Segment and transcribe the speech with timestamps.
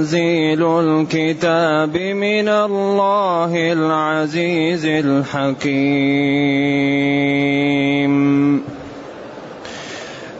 [0.00, 5.80] تنزيل الكتاب من الله العزيز الحكيم.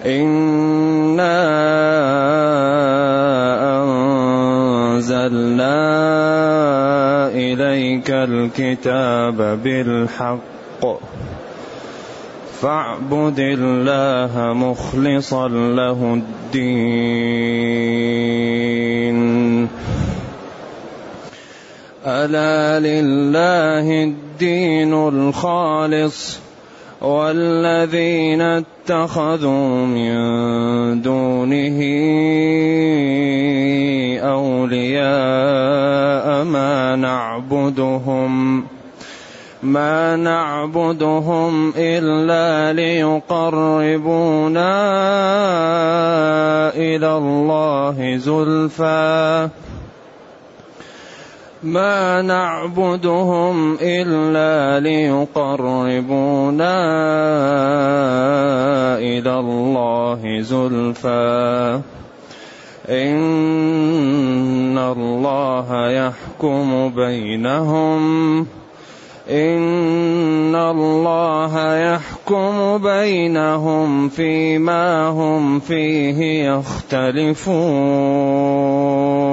[0.07, 1.37] انا
[4.97, 5.77] انزلنا
[7.29, 10.41] اليك الكتاب بالحق.
[12.61, 17.51] فاعبد الله مخلصا له الدين.
[22.11, 26.39] ألا لله الدين الخالص
[27.01, 30.13] والذين اتخذوا من
[31.03, 31.79] دونه
[34.23, 38.65] أولياء ما نعبدهم
[39.63, 44.71] ما نعبدهم إلا ليقربونا
[46.75, 49.49] إلى الله زلفى
[51.63, 56.79] ما نعبدهم إلا ليقربونا
[58.99, 61.81] إلى الله زلفى.
[62.89, 68.47] إن الله يحكم بينهم.
[69.31, 79.30] إن الله يحكم بينهم فيما هم فيه يختلفون.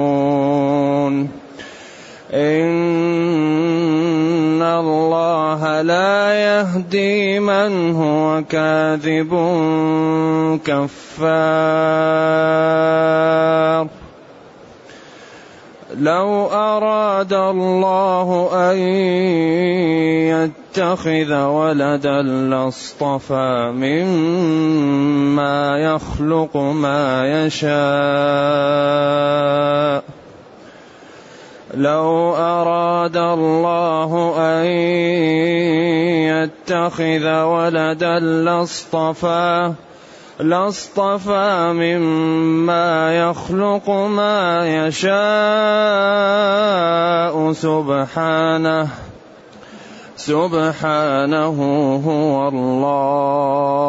[2.32, 9.30] ان الله لا يهدي من هو كاذب
[10.64, 11.88] كفار
[15.98, 18.76] لو اراد الله ان
[20.28, 27.68] يتخذ ولدا لاصطفى مما يخلق ما يشاء
[31.74, 34.64] لو أراد الله أن
[36.24, 39.72] يتخذ ولدا لاصطفى
[40.40, 45.18] لاصطفى مما يخلق ما يشاء.
[47.52, 48.88] سبحانه
[50.16, 51.58] سبحانه
[52.06, 53.88] هو الله.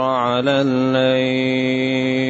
[0.00, 2.26] على الليل.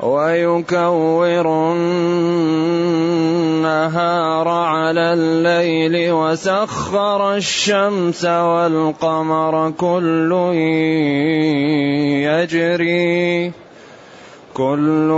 [0.00, 1.72] ويكور
[3.60, 10.32] النهار على الليل وسخر الشمس والقمر كل
[12.24, 13.52] يجري
[14.54, 15.10] كل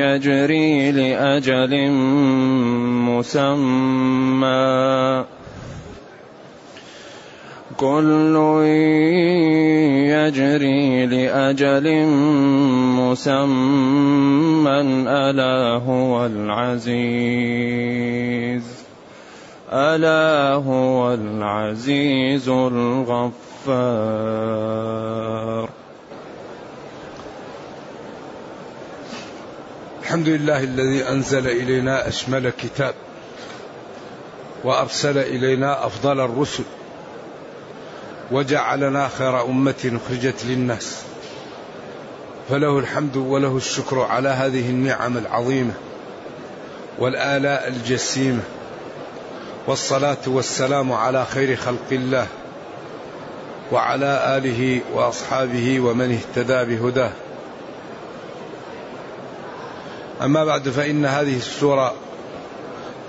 [0.00, 1.90] يجري لأجل
[3.08, 4.62] مسمى.
[7.82, 8.36] كل
[10.14, 11.86] يجري لأجل
[12.98, 15.56] مسمى ألا
[15.86, 17.62] هو العزيز
[19.72, 23.32] ألا هو العزيز الغفار.
[30.02, 32.94] الحمد لله الذي أنزل إلينا أشمل كتاب
[34.64, 36.64] وأرسل إلينا أفضل الرسل.
[38.32, 41.02] وجعلنا خير أمة أخرجت للناس.
[42.48, 45.72] فله الحمد وله الشكر على هذه النعم العظيمة
[46.98, 48.42] والآلاء الجسيمة.
[49.66, 52.26] والصلاة والسلام على خير خلق الله
[53.72, 57.12] وعلى آله وأصحابه ومن اهتدى بهداه.
[60.22, 61.94] أما بعد فإن هذه السورة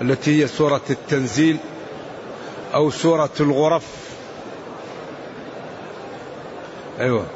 [0.02, 1.56] التي هي سورة التنزيل
[2.74, 4.03] أو سورة الغرف
[7.00, 7.26] أيوه.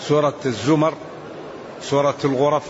[0.00, 0.94] سورة الزمر
[1.82, 2.62] سورة الغرف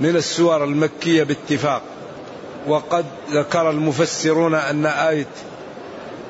[0.00, 1.82] من السور المكية باتفاق.
[2.66, 5.26] وقد ذكر المفسرون أن آية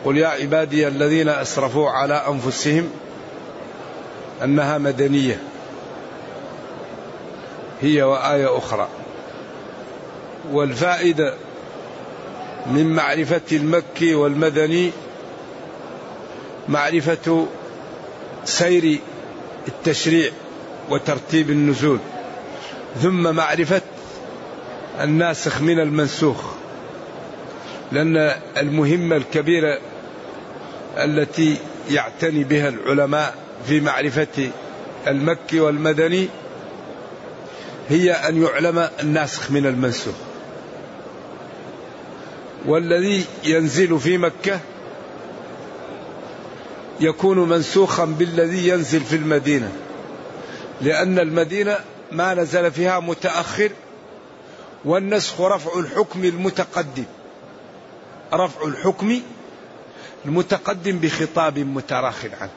[0.05, 2.91] قل يا عبادي الذين أسرفوا على أنفسهم
[4.44, 5.41] أنها مدنية.
[7.81, 8.88] هي وآية أخرى.
[10.53, 11.35] والفائدة
[12.67, 14.91] من معرفة المكي والمدني
[16.69, 17.47] معرفة
[18.49, 18.99] سير
[19.69, 20.31] التشريع
[20.91, 21.99] وترتيب النزول
[23.03, 23.83] ثم معرفة
[25.00, 26.45] الناسخ من المنسوخ
[27.93, 28.17] لأن
[28.56, 29.79] المهمة الكبيرة
[30.97, 31.56] التي
[31.91, 33.35] يعتني بها العلماء
[33.67, 34.50] في معرفة
[35.06, 36.29] المكي والمدني
[37.89, 40.15] هي أن يعلم الناسخ من المنسوخ
[42.67, 44.61] والذي ينزل في مكة
[47.00, 49.73] يكون منسوخا بالذي ينزل في المدينة
[50.81, 51.79] لأن المدينة
[52.12, 53.71] ما نزل فيها متأخر
[54.85, 57.05] والنسخ رفع الحكم المتقدم.
[58.33, 59.21] رفع الحكم
[60.25, 62.50] المتقدم بخطاب متراخ عنه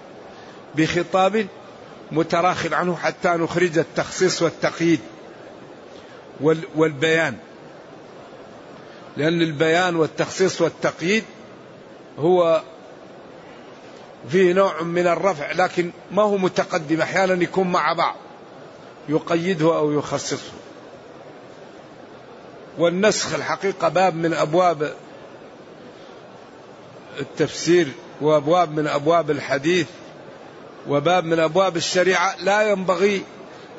[0.75, 1.47] بخطاب
[2.11, 4.99] متراخ عنه حتى نخرج التخصيص والتقييد
[6.75, 7.37] والبيان.
[9.17, 11.23] لأن البيان والتخصيص والتقييد
[12.19, 12.61] هو
[14.29, 18.15] فيه نوع من الرفع لكن ما هو متقدم أحيانا يكون مع بعض
[19.09, 20.51] يقيده أو يخصصه.
[22.77, 24.93] والنسخ الحقيقة باب من أبواب
[27.19, 27.87] التفسير
[28.21, 29.87] وأبواب من أبواب الحديث
[30.87, 32.35] وباب من أبواب الشريعة.
[32.39, 33.23] لا ينبغي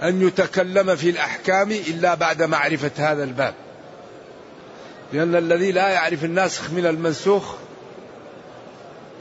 [0.03, 3.55] أن يتكلم في الأحكام إلا بعد معرفة هذا الباب.
[5.13, 7.55] لأن الذي لا يعرف الناسخ من المنسوخ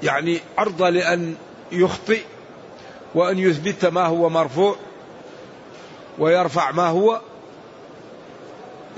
[0.03, 1.35] يعني عرضة لأن
[1.71, 2.21] يخطئ
[3.15, 4.75] وأن يثبت ما هو مرفوع
[6.19, 7.21] ويرفع ما هو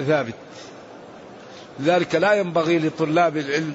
[0.07, 0.33] ثابت.
[1.79, 3.73] لذلك لا ينبغي لطلاب العلم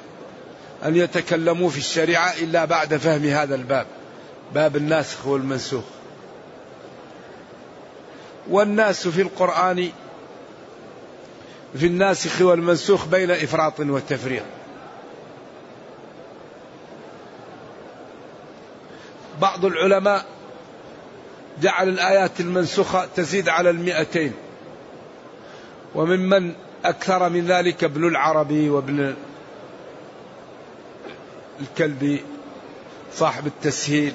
[0.85, 3.87] أن يتكلموا في الشريعة إلا بعد فهم هذا الباب
[4.55, 5.85] باب الناسخ والمنسوخ.
[8.49, 9.91] والناس في القرآن
[11.79, 14.43] في الناسخ والمنسوخ بين إفراط وتفريط.
[19.41, 20.25] بعض العلماء
[21.63, 24.33] جعل الآيات المنسوخة تزيد على المئتين.
[25.95, 26.53] وممن
[26.85, 29.15] أكثر من ذلك ابن العربي وابن
[31.61, 32.23] الكلبي
[33.13, 34.13] صاحب التسهيل.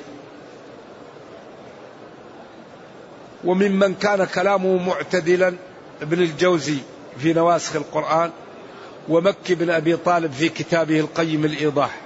[3.43, 5.53] وممن كان كلامه معتدلا
[6.01, 6.77] ابن الجوزي
[7.19, 8.31] في نواسخ القرآن
[9.09, 11.99] ومكي بن أبي طالب في كتابه القيم الإيضاح.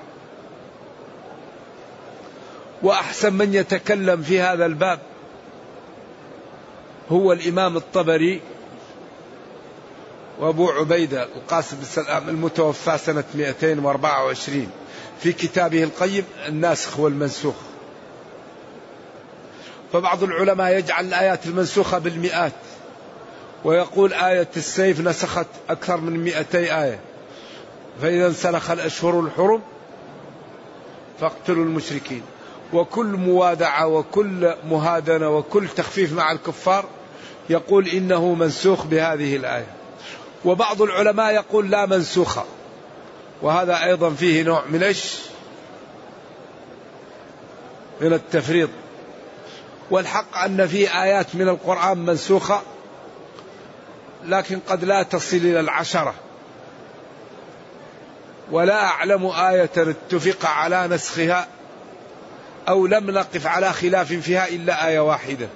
[2.82, 5.00] وأحسن من يتكلم في هذا الباب
[7.12, 8.42] هو الإمام الطبري
[10.40, 14.70] وأبو عبيدة القاسم بن سلام المتوفى سنة 224
[15.20, 17.56] في كتابه القيم الناسخ والمنسوخ.
[19.94, 22.54] فبعض العلماء يجعل الآيات المنسوخة بالمئات
[23.64, 27.00] ويقول آية السيف نسخت أكثر من مئتي آية.
[28.02, 29.62] فإذا انسلخ الأشهر الحرم
[31.20, 32.22] فاقتلوا المشركين.
[32.74, 36.86] وكل موادعة وكل مهادنة وكل تخفيف مع الكفار
[37.50, 39.68] يقول إنه منسوخ بهذه الآية.
[40.46, 42.46] وبعض العلماء يقول لا منسوخة
[43.42, 45.16] وهذا أيضا فيه نوع من إيش؟
[48.02, 48.70] من التفريط.
[49.92, 52.62] والحق أن في آيات من القرآن منسوخة
[54.26, 56.14] لكن قد لا تصل إلى العشرة.
[58.52, 61.48] ولا أعلم آية اتفق على نسخها
[62.68, 65.48] أو لم نقف على خلاف فيها إلا آية واحدة.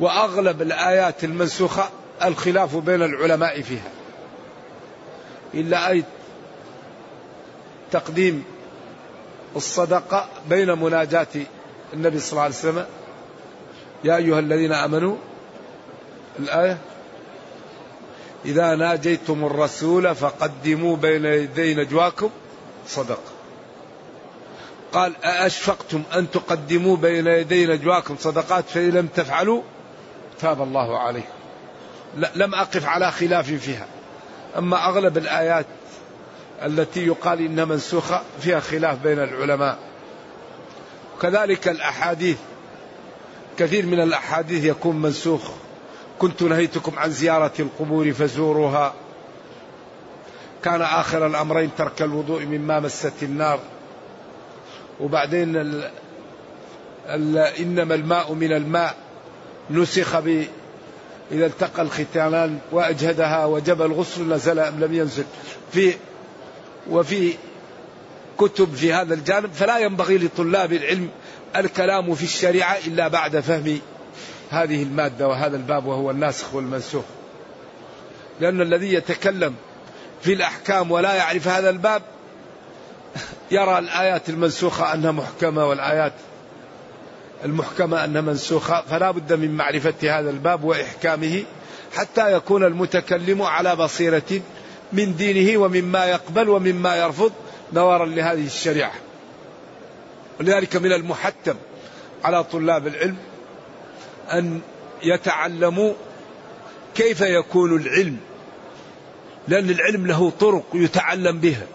[0.00, 1.88] وأغلب الآيات المنسوخة
[2.24, 3.90] الخلاف بين العلماء فيها.
[5.54, 6.04] إلا آية
[7.90, 8.44] تقديم
[9.56, 11.26] الصدقة بين مناجاة
[11.94, 12.86] النبي صلى الله عليه وسلم.
[14.04, 15.16] يا أيها الذين آمنوا
[16.38, 16.78] الآية
[18.44, 22.30] إذا ناجيتم الرسول فقدموا بين يدي نجواكم
[22.86, 23.37] صدقة.
[24.92, 29.62] قال أأشفقتم أن تقدموا بين يدي نجواكم صدقات فإن لم تفعلوا
[30.40, 31.28] تاب الله عليكم.
[32.34, 33.86] لم أقف على خلاف فيها.
[34.58, 35.66] أما أغلب الآيات
[36.62, 39.78] التي يقال إنها منسوخة فيها خلاف بين العلماء.
[41.22, 42.38] كذلك الأحاديث
[43.58, 45.50] كثير من الأحاديث يكون منسوخ.
[46.18, 48.94] كنت نهيتكم عن زيارة القبور فزوروها.
[50.64, 53.60] كان آخر الأمرين ترك الوضوء مما مست النار.
[55.00, 55.90] وبعدين ال
[57.06, 58.96] ال إنما الماء من الماء.
[59.70, 60.44] نسخ ب
[61.32, 65.24] إذا التقى الختانان وأجهدها وجب الغسل نزل أم لم ينزل.
[65.72, 65.94] في
[66.90, 67.34] وفي
[68.38, 71.08] كتب في هذا الجانب فلا ينبغي لطلاب العلم
[71.56, 73.78] الكلام في الشريعة إلا بعد فهم
[74.50, 77.04] هذه المادة وهذا الباب وهو الناسخ والمنسوخ.
[78.40, 79.54] لأن الذي يتكلم
[80.22, 82.02] في الأحكام ولا يعرف هذا الباب
[83.50, 86.12] يرى الآيات المنسوخة أنها محكمة والآيات
[87.44, 91.44] المحكمة أنها منسوخة فلا بد من معرفة هذا الباب وإحكامه
[91.96, 94.40] حتى يكون المتكلم على بصيرة
[94.92, 97.32] من دينه ومما يقبل ومما يرفض
[97.72, 98.92] نظرا لهذه الشريعة.
[100.40, 101.54] ولذلك من المحتم
[102.24, 103.16] على طلاب العلم
[104.32, 104.60] أن
[105.02, 105.92] يتعلموا
[106.94, 108.16] كيف يكون العلم
[109.48, 111.66] لأن العلم له طرق يتعلم بها.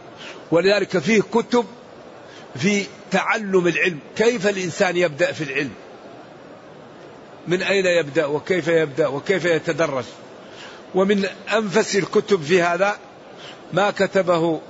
[0.53, 1.65] ولذلك فيه كتب
[2.55, 3.99] في تعلم العلم.
[4.15, 5.71] كيف الإنسان يبدأ في العلم؟
[7.47, 10.03] من أين يبدأ وكيف يبدأ وكيف يتدرج؟
[10.95, 12.97] ومن أنفس الكتب في هذا
[13.73, 14.61] ما كتبه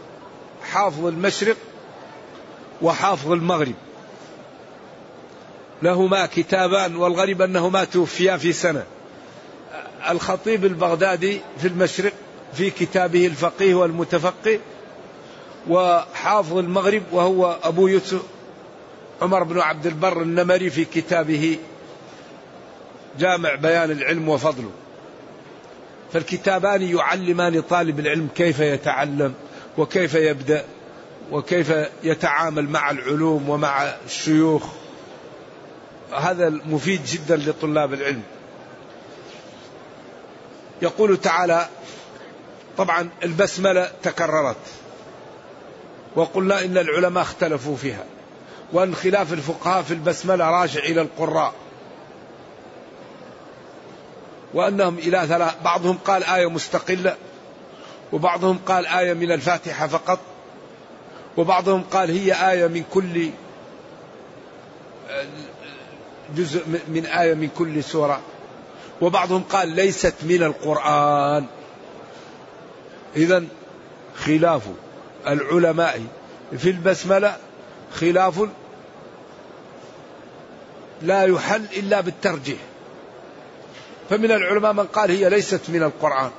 [0.71, 1.57] حافظ المشرق
[2.81, 3.75] وحافظ المغرب.
[5.81, 8.83] لهما كتابان والغريب أنهما توفيا في سنة.
[10.09, 12.13] الخطيب البغدادي في المشرق
[12.53, 14.59] في كتابه الفقيه والمتفقه
[15.69, 18.21] وحافظ المغرب وهو أبو يوسف
[19.21, 21.57] عمر بن عبد البر النمري في كتابه
[23.19, 24.71] جامع بيان العلم وفضله.
[26.13, 29.33] فالكتابان يعلمان طالب العلم كيف يتعلم
[29.77, 30.65] وكيف يبدأ
[31.31, 34.63] وكيف يتعامل مع العلوم ومع الشيوخ.
[36.13, 38.23] هذا مفيد جدا لطلاب العلم.
[40.81, 41.67] يقول تعالى
[42.77, 44.57] طبعا البسملة تكررت.
[46.15, 48.05] وقلنا إن العلماء اختلفوا فيها
[48.73, 51.53] وأن خلاف الفقهاء في البسملة راجع إلى القراء.
[54.53, 57.15] وأنهم إلى ثلاث بعضهم قال آية مستقلة
[58.13, 60.19] وبعضهم قال آية من الفاتحة فقط
[61.37, 63.29] وبعضهم قال هي آية من كل
[66.35, 68.19] جزء من آية من كل سورة.
[69.01, 71.45] وبعضهم قال ليست من القرآن.
[73.15, 73.43] إذا
[74.15, 74.61] خلاف
[75.27, 76.01] العلماء
[76.57, 77.37] في البسملة
[77.93, 78.49] خلاف
[81.01, 82.57] لا يحل إلا بالترجيح.
[84.09, 86.31] فمن العلماء من قال هي ليست من القرآن.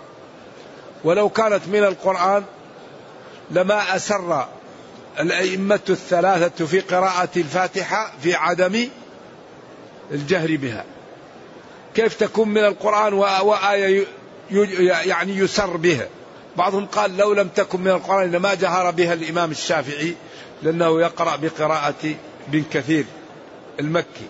[1.04, 2.44] ولو كانت من القرآن
[3.50, 4.46] لما أسر
[5.20, 8.88] الأئمة الثلاثة في قراءة الفاتحة في عدم
[10.10, 10.84] الجهر بها.
[11.94, 14.06] كيف تكون من القرآن وآية
[15.04, 16.08] يعني يسر بها؟
[16.56, 20.14] بعضهم قال لو لم تكن من القرآن لما جهر بها الإمام الشافعي
[20.62, 22.14] لأنه يقرأ بقراءة
[22.49, 23.04] بن كثير
[23.80, 24.26] المكي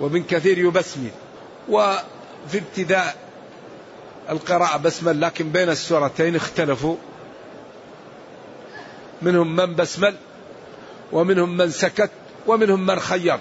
[0.00, 1.10] وبن كثير يبسمل
[1.68, 3.16] وفي ابتداء
[4.30, 6.96] القراءة بسمل لكن بين السورتين اختلفوا.
[9.22, 10.14] منهم من بسمل
[11.12, 12.10] ومنهم من سكت
[12.46, 13.38] ومنهم من خير.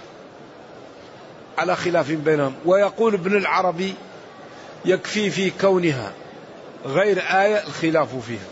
[1.58, 2.55] على خلاف بينهم.
[2.65, 3.93] ويقول ابن العربي
[4.86, 6.12] يكفي في كونها.
[6.86, 8.48] غير آية الخلاف فيها.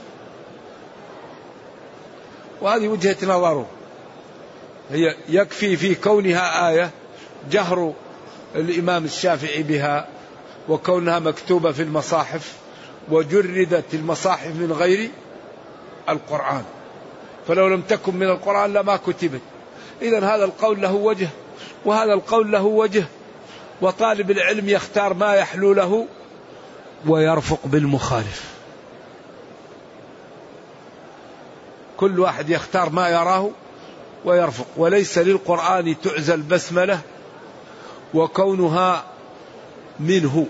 [2.62, 3.66] وهذه وجهة نظره
[4.92, 6.92] هي يكفي في كونها آية
[7.52, 7.94] جهر
[8.56, 10.08] الإمام الشافعي بها
[10.70, 12.54] وكونها مكتوبة في المصاحف
[13.10, 15.10] وجردت المصاحف من غير
[16.10, 16.64] القرآن.
[17.48, 19.42] فلو لم تكن من القرآن لما كتبت.
[20.02, 21.28] إذا هذا القول له وجه
[21.86, 23.04] وهذا القول له وجه
[23.82, 26.06] وطالب العلم يختار ما يحلو له
[27.08, 28.44] ويرفق بالمخالف.
[31.98, 33.50] كل واحد يختار ما يراه
[34.26, 34.66] ويرفق.
[34.78, 37.00] وليس للقرآن تعزى البسملة
[38.14, 39.04] وكونها
[40.00, 40.46] منه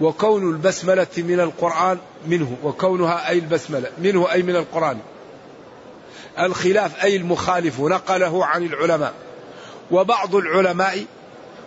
[0.00, 4.98] وكون البسملة من القرآن منه وكونها أي البسملة منه أي من القرآن.
[6.38, 9.14] الخلاف أي المخالف نقله عن العلماء.
[9.90, 11.04] وبعض العلماء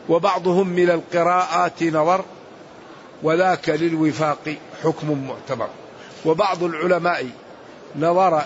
[0.10, 2.26] وبعضهم من القراءات نظر
[3.24, 5.68] وذاك للوفاق حكم معتبر.
[6.26, 7.30] وبعض العلماء
[7.96, 8.44] نظر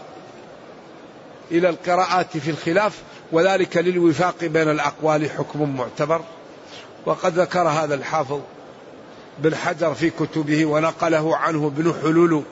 [1.51, 3.01] إلى القراءات في الخلاف
[3.32, 6.22] وذلك للوفاق بين الأقوال حكم معتبر.
[7.06, 8.39] وقد ذكر هذا الحافظ
[9.39, 12.44] بن حجر في كتبه ونقله عنه ابن حلول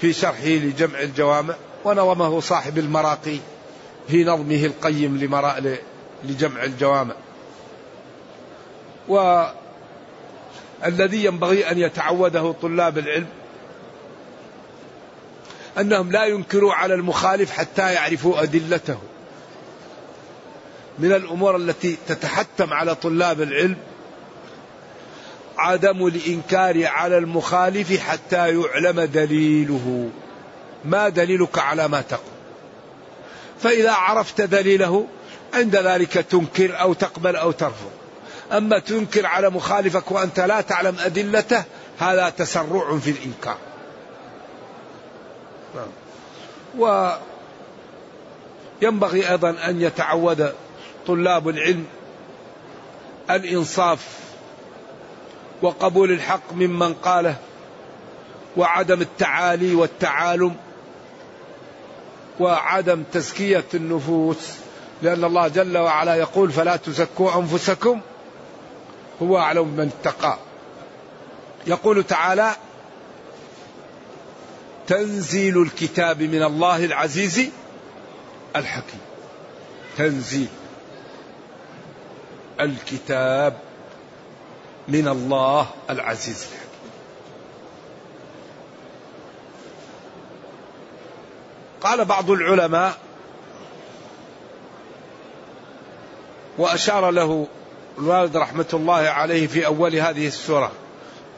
[0.00, 3.38] في شرحه لجمع الجوامع ونظمه صاحب المراقي
[4.08, 5.16] في نظمه القيم
[6.24, 7.14] لجمع الجوامع.
[10.84, 13.26] والذي ينبغي أن يتعوده طلاب العلم
[15.78, 18.98] أنهم لا ينكروا على المخالف حتى يعرفوا أدلته.
[20.98, 23.76] من الأمور التي تتحتم على طلاب العلم
[25.58, 30.10] عدم الإنكار على المخالف حتى يعلم دليله.
[30.84, 32.24] ما دليلك على ما تقول؟
[33.62, 35.06] فإذا عرفت دليله
[35.54, 37.99] عند ذلك تنكر أو تقبل أو ترفض.
[38.52, 41.64] أما تنكر على مخالفك وأنت لا تعلم أدلته
[41.98, 43.56] هذا تسرع في الإنكار.
[48.82, 50.52] وينبغي أيضا أن يتعود
[51.06, 51.84] طلاب العلم
[53.30, 54.18] الإنصاف
[55.62, 57.36] وقبول الحق ممن قاله
[58.56, 60.56] وعدم التعالي والتعالم
[62.40, 64.52] وعدم تزكية النفوس
[65.02, 68.00] لأن الله جل وعلا يقول فلا تزكوا أنفسكم
[69.22, 70.38] هو أعلم من اتقى.
[71.66, 72.52] يقول تعالى
[74.86, 77.50] تنزيل الكتاب من الله العزيز
[78.56, 79.00] الحكيم.
[79.98, 80.48] تنزيل
[82.60, 83.56] الكتاب
[84.88, 86.70] من الله العزيز الحكيم.
[91.80, 92.98] قال بعض العلماء
[96.58, 97.46] وأشار له
[97.98, 100.72] الوالد رحمة الله عليه في أول هذه السورة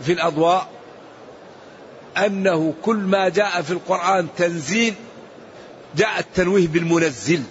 [0.04, 0.68] في الأضواء
[2.16, 4.94] أنه كل ما جاء في القرآن تنزيل
[5.96, 7.42] جاء التنويه بالمنزل.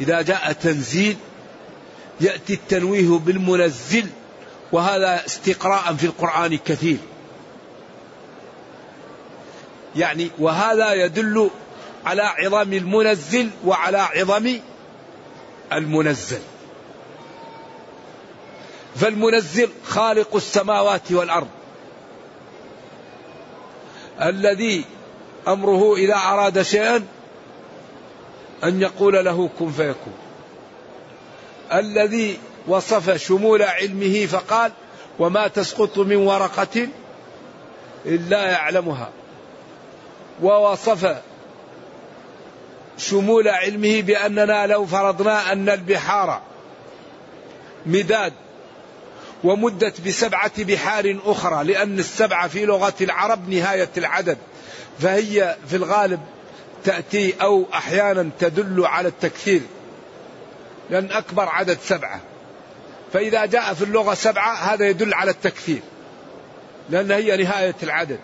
[0.00, 1.16] إذا جاء تنزيل
[2.20, 4.06] يأتي التنويه بالمنزل
[4.72, 6.98] وهذا استقراء في القرآن كثير.
[9.96, 11.50] يعني وهذا يدل
[12.06, 14.58] على عظم المنزل وعلى عظم
[15.72, 16.40] المنزل.
[18.96, 21.48] فالمنزل خالق السماوات والأرض.
[24.22, 24.84] الذي
[25.48, 27.06] أمره إذا أراد شيئا
[28.64, 30.14] أن يقول له كن فيكون.
[31.72, 34.72] الذي وصف شمول علمه فقال
[35.18, 36.88] وما تسقط من ورقة
[38.06, 39.10] إلا يعلمها.
[40.42, 41.16] ووصف
[42.98, 46.40] شمول علمه بأننا لو فرضنا أن البحار
[47.86, 48.32] مداد
[49.44, 54.38] ومدت بسبعة بحار أخرى لأن السبعة في لغة العرب نهاية العدد
[54.98, 56.20] فهي في الغالب
[56.84, 59.60] تأتي أو أحيانا تدل على التكثير
[60.90, 62.20] لأن أكبر عدد سبعة.
[63.12, 65.80] فإذا جاء في اللغة سبعة هذا يدل على التكثير
[66.90, 68.18] لأن هي نهاية العدد.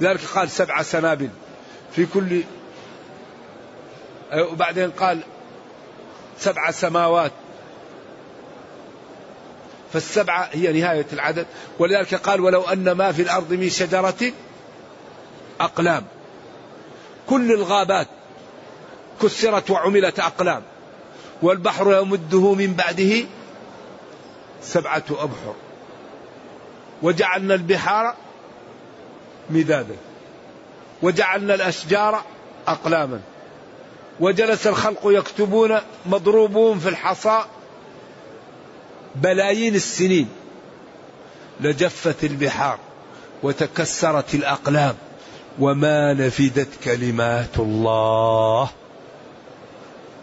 [0.00, 1.28] لذلك قال سبع سنابل.
[1.96, 2.42] في كل
[4.32, 5.20] وبعدين قال
[6.38, 7.32] سبع سماوات.
[9.92, 11.46] فالسبعة هي نهاية العدد.
[11.78, 14.32] ولذلك قال ولو أن ما في الأرض من شجرة
[15.60, 16.04] أقلام.
[17.28, 18.06] كل الغابات
[19.22, 20.62] كسرت وعملت أقلام.
[21.42, 23.26] والبحر يمده من بعده
[24.62, 25.54] سبعة أبحر.
[27.02, 28.14] وجعلنا البحار
[29.50, 29.96] مدادا.
[31.04, 32.22] وجعلنا الأشجار
[32.68, 33.20] أقلاما.
[34.20, 37.44] وجلس الخلق يكتبون مضروبون في الحصى
[39.14, 40.28] بلايين السنين.
[41.60, 42.78] لجفت البحار
[43.42, 44.94] وتكسرت الأقلام
[45.58, 48.70] وما نفدت كلمات الله.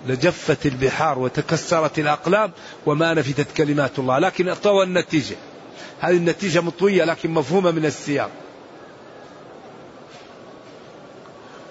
[0.07, 2.51] لجفت البحار وتكسرت الأقلام
[2.85, 4.19] وما نفدت كلمات الله.
[4.19, 5.35] لكن طوى النتيجة.
[5.99, 8.29] هذه النتيجة مطوية لكن مفهومة من السياق.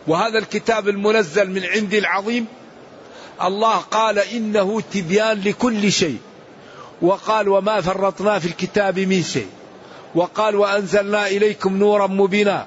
[0.07, 2.47] وهذا الكتاب المنزل من عندي العظيم
[3.43, 6.19] الله قال إنه تبيان لكل شيء
[7.03, 9.49] وقال وما فرطنا في الكتاب من شيء
[10.15, 12.67] وقال وأنزلنا إليكم نورا مبينا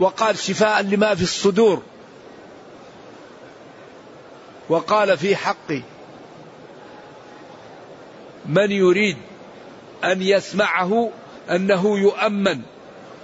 [0.00, 1.82] وقال شفاء لما في الصدور
[4.68, 5.72] وقال في حق
[8.46, 9.16] من يريد
[10.04, 11.10] أن يسمعه
[11.50, 12.60] أنه يؤمن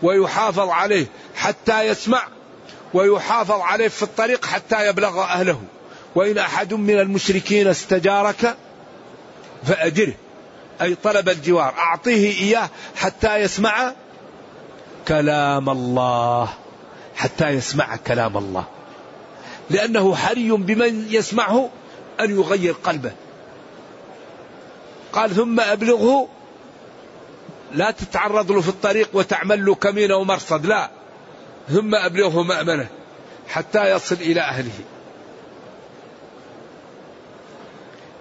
[0.02, 2.28] ويحافظ عليه حتى يسمع.
[2.94, 5.60] ويحافظ عليه في الطريق حتى يبلغ أهله.
[6.14, 8.56] وإن أحد من المشركين استجارك
[9.64, 10.14] فأجره.
[10.82, 11.74] أي طلب الجوار.
[11.78, 13.92] أعطيه إياه حتى يسمع
[15.08, 16.48] كلام الله.
[17.16, 18.64] حتى يسمع كلام الله.
[19.70, 21.70] لأنه حري بمن يسمعه
[22.20, 23.12] أن يغير قلبه.
[25.12, 26.28] قال ثم أبلغه.
[27.72, 30.66] لا تتعرض له في الطريق وتعمل له كمين أو مرصد.
[30.66, 30.90] لا.
[31.68, 32.88] ثم أبلغه مأمنة
[33.48, 34.84] حتى يصل إلى أهله.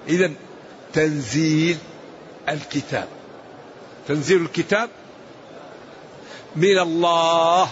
[0.08, 0.32] إذا
[0.93, 1.77] تنزيل
[2.49, 3.08] الكتاب.
[4.08, 4.89] تنزيل الكتاب
[6.56, 7.69] من الله.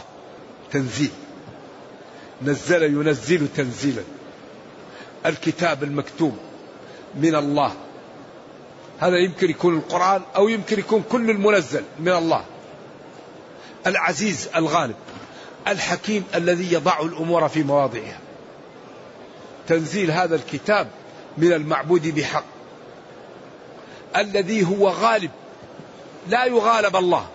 [0.71, 1.11] تنزيل.
[2.41, 4.03] نزل ينزل تنزيلا.
[5.25, 6.37] الكتاب المكتوب
[7.15, 7.73] من الله.
[8.99, 12.45] هذا يمكن يكون القرآن أو يمكن يكون كل المنزل من الله.
[13.87, 14.95] العزيز الغالب.
[15.67, 18.19] الحكيم الذي يضع الأمور في مواضعها.
[19.67, 20.87] تنزيل هذا الكتاب
[21.37, 22.43] من المعبود بحق.
[24.15, 25.31] الذي هو غالب.
[26.29, 27.27] لا يغالب الله.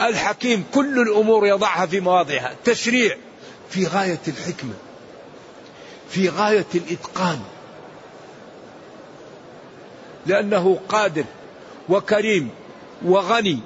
[0.00, 2.54] الحكيم كل الأمور يضعها في مواضعها.
[2.64, 3.16] تشريع
[3.70, 4.74] في غاية الحكمة.
[6.10, 7.40] في غاية الإتقان.
[10.26, 11.24] لأنه قادر
[11.88, 12.50] وكريم
[13.04, 13.60] وغني.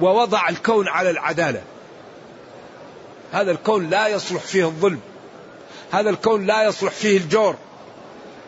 [0.00, 1.62] ووضع الكون على العدالة.
[3.32, 5.00] هذا الكون لا يصلح فيه الظلم.
[5.92, 7.56] هذا الكون لا يصلح فيه الجور.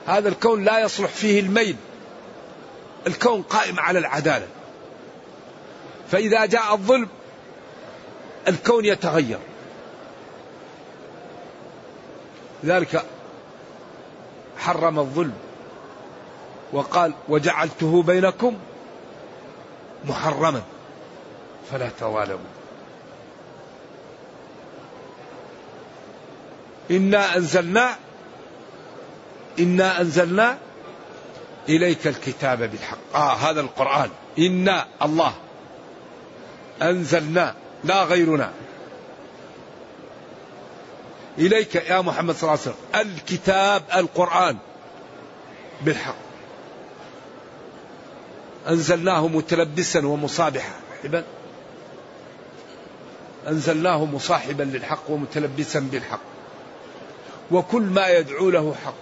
[0.07, 1.77] هذا الكون لا يصلح فيه الميل.
[3.07, 4.47] الكون قائم على العدالة.
[6.11, 7.09] فإذا جاء الظلم
[8.49, 9.39] الكون يتغير.
[12.63, 13.05] لذلك
[14.59, 15.35] حرم الظلم
[16.73, 18.59] وقال وجعلته بينكم
[20.05, 20.63] محرما.
[21.71, 22.60] فلا تظالموا
[26.91, 27.97] إنا أنزلنا
[29.59, 30.59] إنا أنزلنا
[31.69, 32.99] إليك الكتاب بالحق.
[33.15, 34.11] آه هذا القرآن.
[34.39, 35.33] إنا الله.
[36.83, 38.53] أنزلنا لا غيرنا.
[41.39, 43.11] إليك يا محمد صلى الله عليه وسلم.
[43.15, 44.57] الكتاب القرآن
[45.83, 46.15] بالحق.
[48.69, 50.75] أنزلناه متلبسا ومصابحا.
[53.49, 56.30] أنزلناه مصاحبا للحق ومتلبسا بالحق.
[57.51, 58.95] وكل ما يدعو له حق.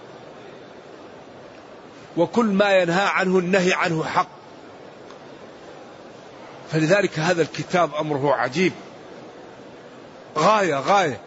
[2.17, 4.29] وكل ما ينهى عنه النهي عنه حق.
[6.71, 8.73] فلذلك هذا الكتاب أمره عجيب.
[10.37, 11.19] غاية غاية.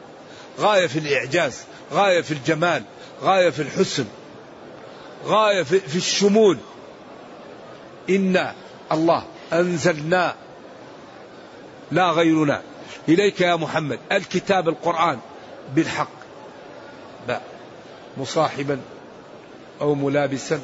[0.61, 2.83] غاية في الإعجاز غاية في الجمال
[3.23, 4.07] غاية في الحسن
[5.25, 6.59] غاية في, الشمول.
[8.11, 8.55] أنا
[8.93, 10.35] الله أنزلنا
[11.91, 12.63] لا غيرنا.
[13.09, 13.99] إليك يا محمد.
[14.13, 15.19] الكتاب القرآن
[15.75, 16.22] بالحق.
[18.17, 18.81] مصاحبا
[19.81, 20.61] أو ملابسا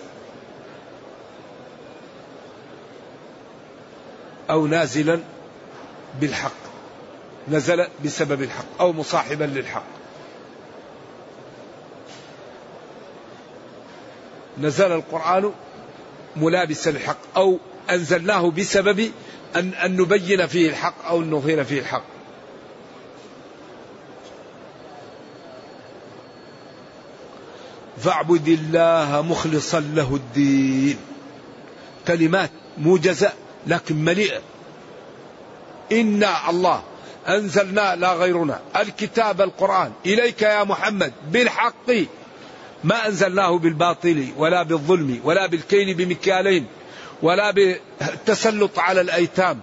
[4.51, 5.21] أو نازلا
[6.21, 6.69] بالحق
[7.49, 9.85] نزل بسبب الحق أو مصاحبا للحق.
[14.59, 15.53] نزل القرآن
[16.37, 17.59] ملابسا للحق أو
[17.91, 19.11] أنزلناه بسبب
[19.57, 22.18] أن, أن نبين فيه الحق أو أن نظهر فيه الحق.
[28.01, 30.97] فاعبد الله مخلصا له الدين.
[32.09, 33.33] كلمات موجزة
[33.67, 34.41] لكن مليئة.
[35.93, 36.83] إنا الله
[37.29, 38.61] أنزلنا لا غيرنا.
[38.77, 39.93] الكتاب القرآن.
[40.07, 41.91] إليك يا محمد بالحق.
[42.85, 46.67] ما أنزلناه بالباطل ولا بالظلم ولا بالكيل بمكيالين
[47.23, 49.61] ولا بالتسلط على الأيتام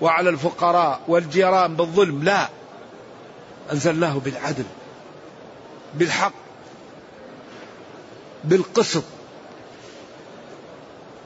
[0.00, 2.22] وعلى الفقراء والجيران بالظلم.
[2.24, 2.48] لا.
[3.72, 4.64] أنزلناه بالعدل
[5.94, 6.47] بالحق.
[8.44, 9.04] بالقسط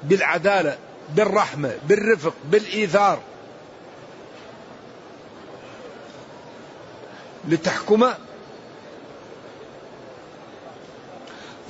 [0.02, 0.78] بالعدالة
[1.16, 3.20] بالرحمة بالرفق بالإيثار
[7.48, 8.08] لتحكم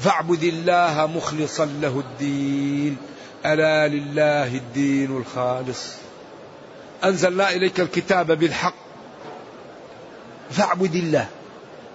[0.00, 2.96] فاعبد الله مخلصا له الدين.
[3.46, 5.92] ألا لله الدين الخالص.
[7.05, 8.74] أنزلنا إليك الكتاب بالحق.
[10.50, 11.26] فاعبد الله.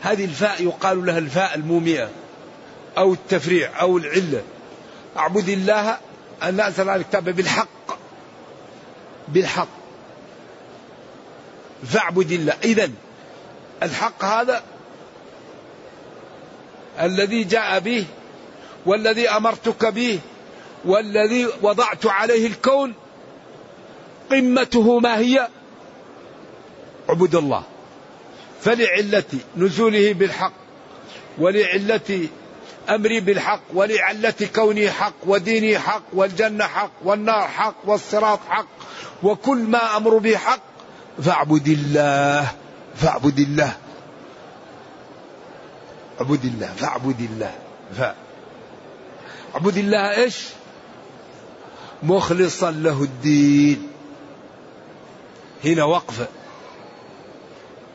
[0.01, 2.09] هذه الفاء يقال لها الفاء المومئة
[2.97, 4.43] أو التفريع أو العلة.
[5.17, 5.97] أعبد الله
[6.43, 7.99] أن أنزل على الكتاب بالحق.
[9.27, 9.67] بالحق.
[11.85, 12.53] فاعبد الله.
[12.63, 12.89] إذا
[13.83, 14.63] الحق هذا
[16.99, 18.05] الذي جاء به
[18.85, 20.19] والذي أمرتك به
[20.85, 22.93] والذي وضعت عليه الكون
[24.31, 25.47] قمته ما هي؟
[27.09, 27.63] عبد الله.
[28.61, 29.23] فلعلة
[29.57, 30.53] نزوله بالحق
[31.37, 32.27] ولعلة
[32.89, 38.67] أمري بالحق ولعلة كوني حق وديني حق والجنة حق والنار حق والصراط حق
[39.23, 40.61] وكل ما أمر به حق
[41.23, 42.51] فاعبد الله
[42.95, 43.77] فاعبد الله.
[46.21, 47.51] اعبد الله فاعبد الله.
[47.97, 48.01] ف
[49.55, 50.37] اعبد الله إيش؟
[52.03, 53.87] مخلصا له الدين.
[55.65, 56.27] هنا وقفة.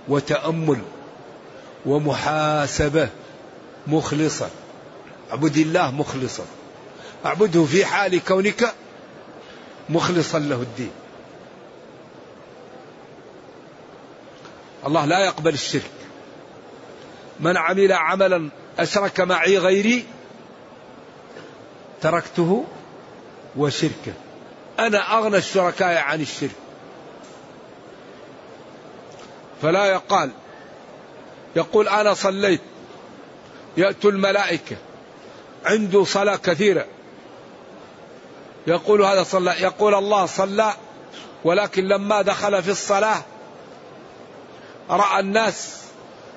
[0.09, 0.83] وتأمل.
[1.87, 3.09] ومحاسبة.
[3.87, 4.51] مخلصا.
[5.33, 6.45] اعبد الله مخلصا.
[7.27, 8.75] اعبده في حال كونك
[9.91, 10.91] مخلصا له الدين.
[14.87, 15.91] الله لا يقبل الشرك.
[17.41, 20.07] من عمل عملا أشرك معي غيري
[22.01, 22.65] تركته
[23.57, 24.13] وشركه.
[24.79, 26.51] أنا أغنى الشركاء عن الشرك.
[29.63, 30.31] فلا يقال
[31.57, 32.61] يقول أنا صليت
[33.77, 34.77] يأتوا الملائكة.
[35.65, 36.87] عنده صلاة كثيرة.
[38.67, 40.75] يقول هذا صلى يقول الله صلى
[41.45, 43.23] ولكن لما دخل في الصلاة
[44.91, 45.83] رأى الناس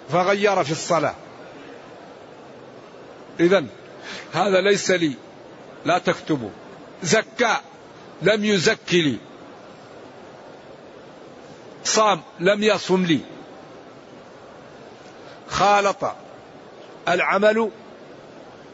[0.09, 1.15] فغير في الصلاة.
[3.39, 3.65] إذا
[4.33, 5.13] هذا ليس لي
[5.85, 6.49] لا تكتبوا.
[7.03, 7.55] زكى
[8.21, 9.17] لم يزك لي.
[11.83, 13.19] صام لم يصم لي.
[15.49, 16.11] خالط
[17.07, 17.71] العمل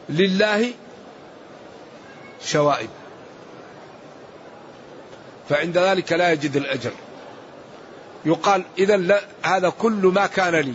[0.08, 0.72] لله
[2.44, 2.88] شوائب.
[5.48, 6.92] فعند ذلك لا يجد الأجر.
[8.24, 10.74] يقال إذا هذا كل ما كان لي.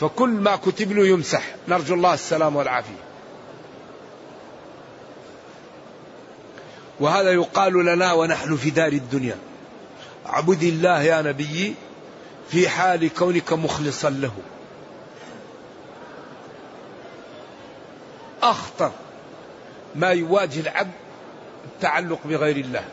[0.00, 1.54] فكل ما كتب له يمسح.
[1.68, 3.04] نرجو الله السلام والعافية.
[7.00, 9.36] وهذا يقال لنا ونحن في دار الدنيا.
[10.26, 11.74] اعبد الله يا نبي
[12.48, 14.32] في حال كونك مخلصا له.
[18.44, 18.92] أخطر
[19.94, 20.92] ما يواجه العبد
[21.64, 22.84] التعلق بغير الله.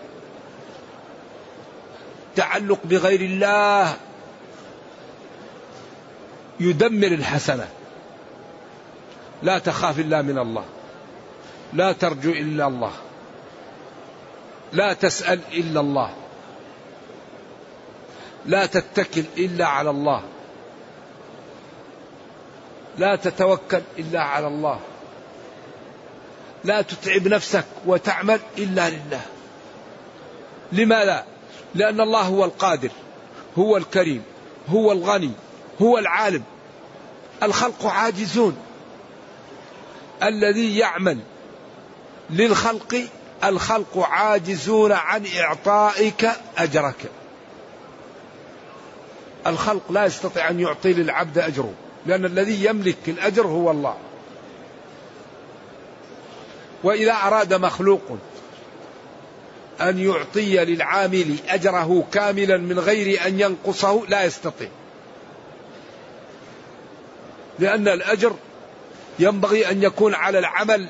[2.29, 3.95] التعلق بغير الله
[6.59, 7.67] يدمر الحسنة.
[9.43, 10.65] لا تخاف إلا من الله.
[11.73, 12.91] لا ترجو إلا الله.
[14.73, 16.13] لا تسأل إلا الله.
[18.45, 20.23] لا تتكل إلا على الله.
[22.97, 24.79] لا تتوكل إلا على الله.
[26.63, 29.21] لا تتعب نفسك وتعمل إلا لله.
[30.71, 31.25] لماذا؟
[31.75, 32.89] لأن الله هو القادر
[33.57, 34.23] هو الكريم
[34.69, 35.31] هو الغني
[35.81, 36.43] هو العالم.
[37.43, 38.57] الخلق عاجزون.
[40.23, 41.19] الذي يعمل
[42.29, 43.03] للخلق
[43.43, 47.11] الخلق عاجزون عن إعطائك أجرك.
[49.47, 51.73] الخلق لا يستطيع أن يعطي للعبد أجره
[52.05, 53.97] لأن الذي يملك الأجر هو الله.
[56.83, 58.17] وإذا أراد مخلوق
[59.81, 64.69] أن يعطي للعامل أجره كاملا من غير أن ينقصه لا يستطيع.
[67.59, 68.35] لأن الأجر
[69.19, 70.89] ينبغي أن يكون على العمل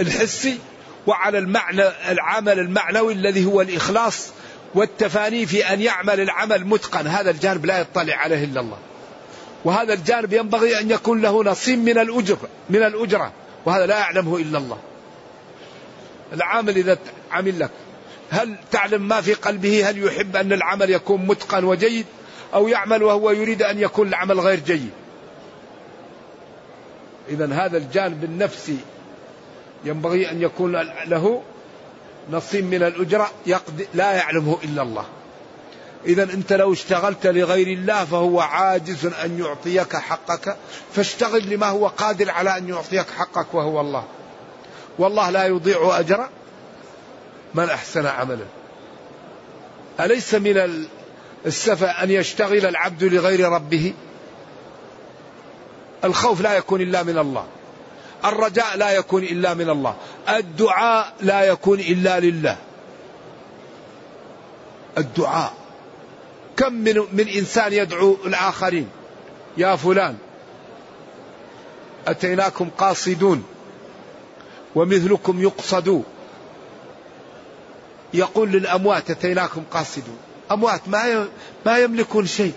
[0.00, 0.58] الحسي
[1.06, 4.28] وعلى المعنى العمل المعنوي الذي هو الإخلاص
[4.74, 7.06] والتفاني في أن يعمل العمل متقن.
[7.06, 8.78] هذا الجانب لا يطلع عليه إلا الله.
[9.64, 12.38] وهذا الجانب ينبغي أن يكون له نصيب من الأجر
[12.70, 13.32] من الأجرة.
[13.68, 14.78] وهذا لا يعلمه إلا الله.
[16.32, 16.98] العامل إذا
[17.30, 17.70] عمل لك
[18.30, 22.06] هل تعلم ما في قلبه؟ هل يحب أن العمل يكون متقن وجيد؟
[22.54, 24.90] أو يعمل وهو يريد أن يكون العمل غير جيد؟
[27.28, 28.78] إذا هذا الجانب النفسي
[29.84, 30.72] ينبغي أن يكون
[31.06, 31.42] له
[32.30, 33.30] نصيب من الأجرة
[33.94, 35.04] لا يعلمه إلا الله.
[36.06, 40.56] إذا أنت لو اشتغلت لغير الله فهو عاجز أن يعطيك حقك.
[40.92, 44.04] فاشتغل لما هو قادر على أن يعطيك حقك وهو الله.
[44.98, 46.28] والله لا يضيع أجر
[47.54, 48.44] من أحسن عملا.
[50.00, 50.86] أليس من
[51.46, 53.94] السفة أن يشتغل العبد لغير ربه؟
[56.04, 57.44] الخوف لا يكون إلا من الله.
[58.24, 59.94] الرجاء لا يكون إلا من الله.
[60.28, 62.56] الدعاء لا يكون إلا لله.
[64.98, 65.57] الدعاء.
[66.58, 68.88] كم من, من إنسان يدعو الآخرين؟
[69.56, 70.16] يا فلان
[72.06, 73.44] أتيناكم قاصدون
[74.74, 76.04] ومثلكم يقصدون.
[78.14, 80.18] يقول للأموات أتيناكم قاصدون.
[80.52, 81.28] أموات ما
[81.66, 82.52] ما يملكون شيء.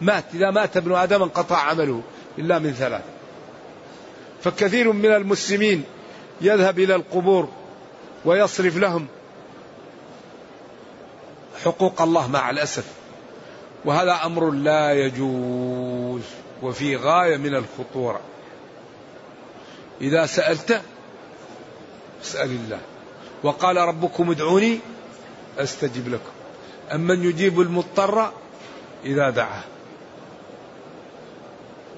[0.00, 2.02] مات إذا مات ابن آدم انقطع عمله
[2.38, 3.02] إلا من ثلاث.
[4.42, 5.84] فكثير من المسلمين
[6.40, 7.48] يذهب إلى القبور
[8.24, 9.06] ويصرف لهم
[11.64, 12.84] حقوق الله مع الأسف.
[13.84, 16.22] وهذا أمر لا يجوز
[16.62, 18.20] وفي غاية من الخطورة.
[20.00, 20.82] إذا سألت
[22.22, 22.80] اسأل الله.
[23.42, 24.78] وقال ربكم ادعوني
[25.58, 26.30] أستجب لكم.
[26.94, 28.32] أمن يجيب المضطر
[29.04, 29.62] إذا دعاه.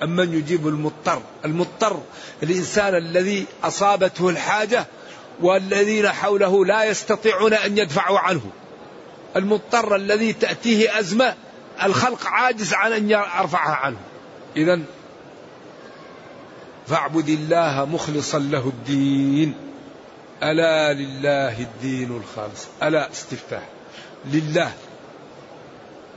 [0.02, 1.22] أمن يجيب المضطر.
[1.44, 2.00] المضطر
[2.42, 4.86] الإنسان الذي أصابته الحاجة
[5.40, 8.50] والذين حوله لا يستطيعون أن يدفعوا عنه.
[9.36, 11.34] المضطر الذي تأتيه أزمة
[11.82, 13.98] الخلق عاجز عن أن يرفعها عنه.
[14.56, 14.80] إذا
[16.86, 19.54] فاعبد الله مخلصا له الدين.
[20.42, 22.66] ألا لله الدين الخالص.
[22.82, 23.62] ألا استفتاح.
[24.26, 24.72] لله.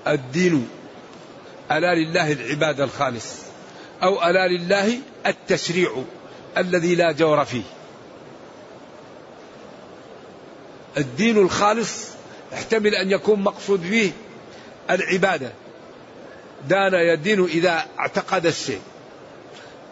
[0.07, 0.67] الدين.
[1.71, 3.35] ألا لله العبادة الخالص.
[4.03, 6.03] أو ألا لله التشريع
[6.57, 7.63] الذي لا جور فيه.
[10.97, 12.07] الدين الخالص
[12.53, 14.11] احتمل أن يكون مقصود به
[14.89, 15.51] العبادة.
[16.69, 18.81] دان يدين إذا اعتقد الشيء.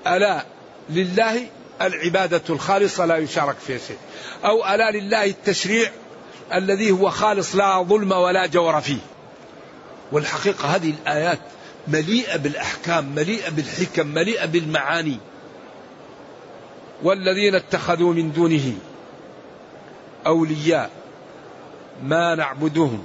[0.07, 0.45] ألا
[0.89, 1.45] لله
[1.81, 3.97] العبادة الخالصة لا يشارك فيها شيء.
[4.45, 5.91] أو ألا لله التشريع
[6.53, 9.01] الذي هو خالص لا ظلم ولا جور فيه.
[10.11, 11.39] والحقيقة هذه الآيات
[11.87, 15.17] مليئة بالأحكام مليئة بالحكم مليئة بالمعاني.
[17.03, 18.73] والذين اتخذوا من دونه
[20.25, 21.00] أولياء.
[22.03, 23.03] ما نعبدهم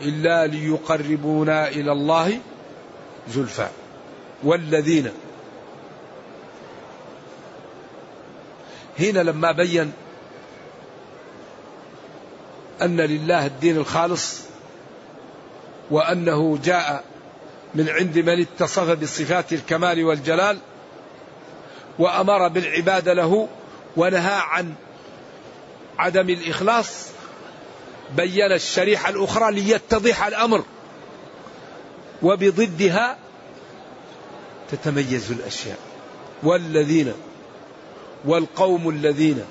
[0.00, 2.40] إلا ليقربونا إلى الله
[3.28, 3.68] زلفى.
[4.42, 5.10] والذين
[8.98, 9.92] هنا لما بين
[12.82, 14.40] أن لله الدين الخالص
[15.90, 17.04] وأنه جاء
[17.74, 20.58] من عند من اتصف بصفات الكمال والجلال
[21.98, 23.48] وأمر بالعبادة له
[23.96, 24.74] ونهى عن
[25.98, 27.06] عدم الإخلاص
[28.16, 30.64] بين الشريحة الأخرى ليتضح الأمر.
[32.22, 33.18] وبضدها
[34.70, 35.78] تتميز الأشياء.
[36.42, 37.12] والذين
[38.24, 39.44] والقوم الذين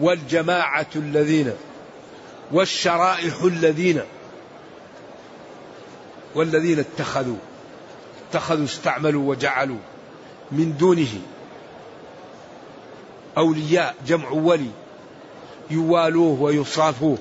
[0.00, 1.52] والجماعة الذين
[2.52, 4.00] والشرائح الذين
[6.34, 7.36] والذين اتخذوا
[8.28, 9.78] اتخذوا استعملوا وجعلوا
[10.52, 11.20] من دونه
[13.38, 14.70] أولياء جمع ولي
[15.70, 17.18] يوالوه ويصافوه.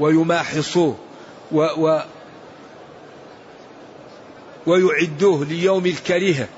[0.00, 0.96] ويماحصوه
[1.52, 2.00] و و
[4.66, 6.48] ويعدوه ليوم الكريهة.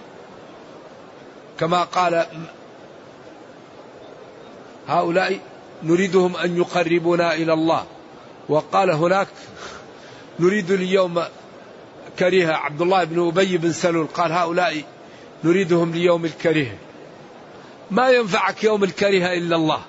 [1.60, 2.26] كما قال
[4.88, 5.40] هؤلاء
[5.82, 7.84] نريدهم أن يقربونا إلى الله.
[8.48, 9.28] وقال هناك
[10.40, 11.22] نريد اليوم
[12.18, 12.52] كريهة.
[12.52, 14.82] عبد الله بن أبي بن سلول قال هؤلاء
[15.44, 16.76] نريدهم ليوم الكريهة.
[17.90, 19.82] ما ينفعك يوم الكريهة إلا الله.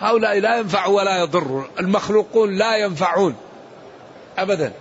[0.00, 1.70] هؤلاء لا ينفع ولا يضر.
[1.80, 3.36] المخلوقون لا ينفعون.
[4.38, 4.72] أبدا.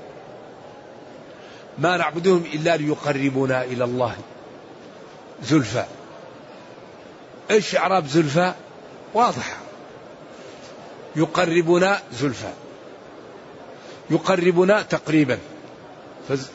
[1.78, 4.16] ما نعبدهم إلا ليقربونا إلى الله.
[5.44, 5.86] زلفى.
[7.52, 8.54] إيش إعراب زلفى؟
[9.14, 9.58] واضحة.
[11.16, 12.52] يقربنا زلفى.
[14.10, 15.38] يقربنا تقريبا.
[16.30, 16.48] فز...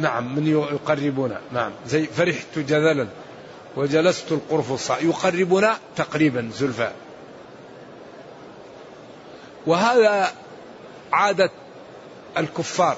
[0.00, 1.70] نعم من يقربنا؟ نعم.
[1.86, 3.06] زي فرحت جذلا.
[3.78, 6.90] وجلست القرفص يقربنا تقريبا زلفى.
[9.66, 10.32] وهذا
[11.12, 11.50] عادة
[12.38, 12.96] الكفار.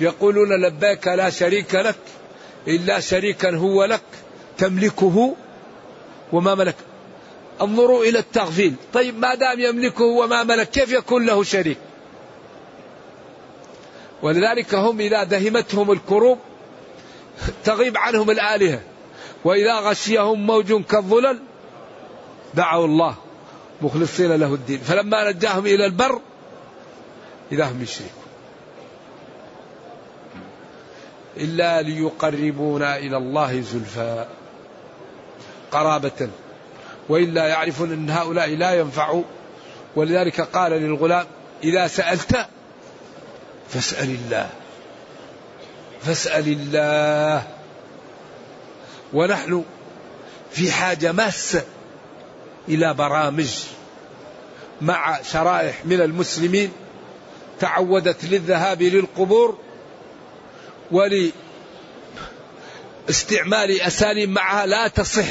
[0.00, 1.96] يقولون لبيك لا شريك لك
[2.68, 4.02] إلا شريكا هو لك
[4.58, 5.36] تملكه
[6.32, 6.76] وما ملك.
[7.62, 8.74] انظروا إلى التغفيل.
[8.92, 11.78] طيب ما دام يملكه وما ملك كيف يكون له شريك؟
[14.22, 16.38] ولذلك هم إذا دهمتهم الكروب
[17.64, 18.80] تغيب عنهم الآلهة.
[19.44, 21.38] وإذا غشيهم موج كالظلل
[22.54, 23.14] دعوا الله
[23.82, 24.78] مخلصين له الدين.
[24.78, 26.20] فلما نجاهم إلى البر
[27.52, 28.24] إذا هم يشركون.
[31.36, 34.26] إلا ليقربونا إلى الله زلفى.
[35.72, 36.28] قرابة.
[37.08, 39.22] وإلا يعرفون أن هؤلاء لا ينفعوا.
[39.96, 41.26] ولذلك قال للغلام
[41.64, 42.46] إذا سألت
[43.68, 44.50] فاسأل الله.
[46.02, 47.53] فاسأل الله.
[49.14, 49.64] ونحن
[50.50, 51.62] في حاجة ماسة
[52.68, 53.64] إلى برامج
[54.80, 56.72] مع شرائح من المسلمين
[57.60, 59.58] تعودت للذهاب للقبور
[63.08, 65.26] ولاستعمال أساليب معها لا تصح.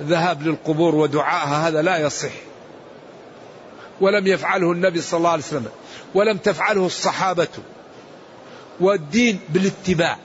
[0.00, 2.32] الذهاب للقبور ودعائها هذا لا يصح.
[4.00, 5.70] ولم يفعله النبي صلى الله عليه وسلم.
[6.14, 7.48] ولم تفعله الصحابة.
[8.80, 10.18] والدين بالاتباع.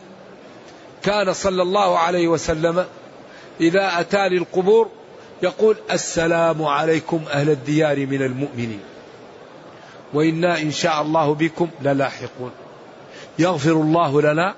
[1.04, 2.86] كان صلى الله عليه وسلم
[3.62, 4.90] إذا أتى للقبور
[5.44, 8.80] يقول السلام عليكم أهل الديار من المؤمنين.
[10.14, 12.52] وإنا إن شاء الله بكم للاحقون.
[13.40, 14.56] يغفر الله لنا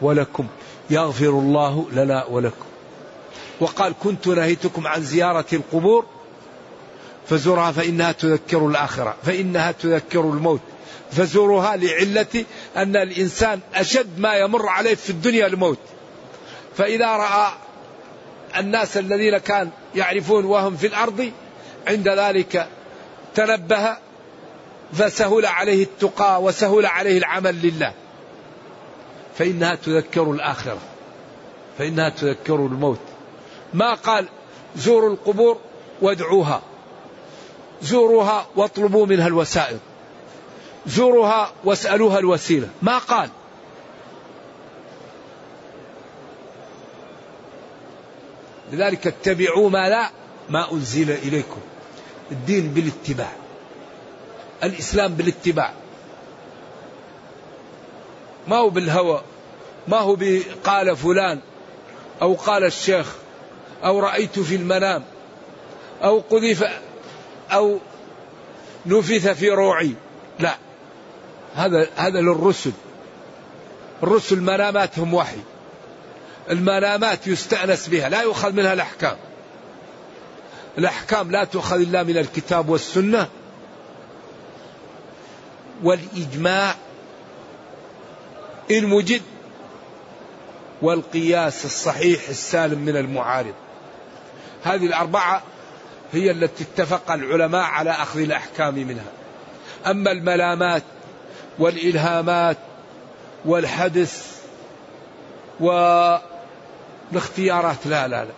[0.00, 0.46] ولكم.
[0.90, 2.66] يغفر الله لنا ولكم.
[3.60, 6.06] وقال كنت نهيتكم عن زيارة القبور
[7.26, 10.60] فزورها فإنها تذكر الآخرة فإنها تذكر الموت
[11.12, 12.44] فزورها لعلة
[12.76, 15.78] أن الإنسان أشد ما يمر عليه في الدنيا الموت.
[16.76, 17.52] فإذا رأى
[18.56, 21.32] الناس الذين كان يعرفون وهم في الأرض
[21.86, 22.68] عند ذلك
[23.34, 23.96] تنبه
[24.92, 27.92] فسهل عليه التقى وسهل عليه العمل لله.
[29.38, 30.78] فإنها تذكر الآخرة.
[31.78, 33.00] فإنها تذكر الموت.
[33.74, 34.28] ما قال
[34.76, 35.58] زوروا القبور
[36.02, 36.62] وادعوها.
[37.82, 39.78] زوروها واطلبوا منها الوسائل
[40.86, 42.68] زوروها واسألوها الوسيلة.
[42.82, 43.30] ما قال؟
[48.72, 50.10] لذلك اتبعوا ما لا
[50.50, 51.60] ما أنزل إليكم.
[52.30, 53.32] الدين بالاتباع.
[54.64, 55.72] الإسلام بالاتباع.
[58.48, 59.22] ما هو بالهوى؟
[59.88, 60.16] ما هو
[60.64, 61.40] قال فلان
[62.22, 63.14] أو قال الشيخ
[63.84, 65.04] أو رأيت في المنام
[66.02, 66.64] أو قذف
[67.52, 67.78] أو
[68.86, 69.94] نفث في روعي.
[70.38, 70.56] لا.
[71.56, 72.72] هذا هذا للرسل.
[74.02, 75.38] الرسل مناماتهم وحي.
[76.50, 79.16] المنامات يستأنس بها لا يؤخذ منها الأحكام.
[80.78, 83.28] الأحكام لا تؤخذ إلا من الكتاب والسنة
[85.82, 86.74] والإجماع
[88.70, 89.22] إن وجد
[90.82, 93.54] والقياس الصحيح السالم من المعارض.
[94.62, 95.42] هذه الأربعة
[96.12, 99.12] هي التي اتفق العلماء على أخذ الأحكام منها.
[99.86, 100.82] أما الملامات
[101.58, 102.56] والإلهامات
[103.44, 104.42] والحدث
[105.60, 107.86] والاختيارات.
[107.86, 108.30] لا لا لا.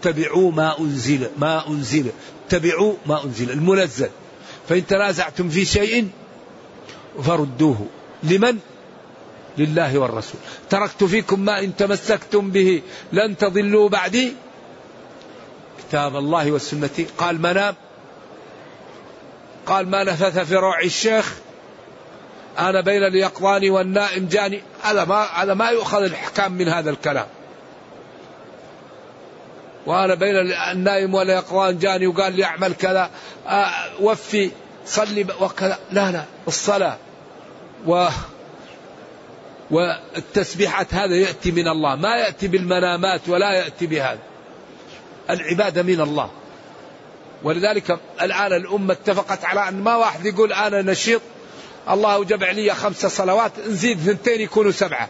[0.00, 2.10] اتبعوا ما أنزل ما أنزل.
[2.46, 4.10] اتبعوا ما أنزل المنزل.
[4.68, 6.10] فإن تنازعتم في شيء
[7.22, 7.86] فردوه.
[8.22, 8.58] لمن؟
[9.58, 10.40] لله والرسول.
[10.70, 12.82] تركت فيكم ما إن تمسكتم به
[13.12, 14.32] لن تضلوا بعدي
[15.78, 17.06] كتاب الله والسنة.
[17.18, 17.74] قال منام
[19.66, 21.34] قال ما نفث في روع الشيخ؟
[22.58, 24.62] أنا بين اليقظان والنائم جاني.
[24.82, 27.26] هذا ما هذا ما يؤخذ الحكام من هذا الكلام.
[29.86, 30.36] وأنا بين
[30.72, 33.10] النائم واليقظان جاني وقال لي أعمل كذا.
[33.48, 34.50] آه، وفي
[34.86, 35.78] صلي وكذا.
[35.90, 36.96] لا لا الصلاة.
[37.86, 38.08] و
[39.70, 41.94] والتسبيحات هذا يأتي من الله.
[41.96, 44.18] ما يأتي بالمنامات ولا يأتي بهذا.
[45.30, 46.30] العبادة من الله.
[47.42, 51.20] ولذلك الآن الأمة اتفقت على أن ما واحد يقول أنا نشيط.
[51.90, 55.08] الله أوجب علي خمس صلوات نزيد ثنتين يكونوا سبعة.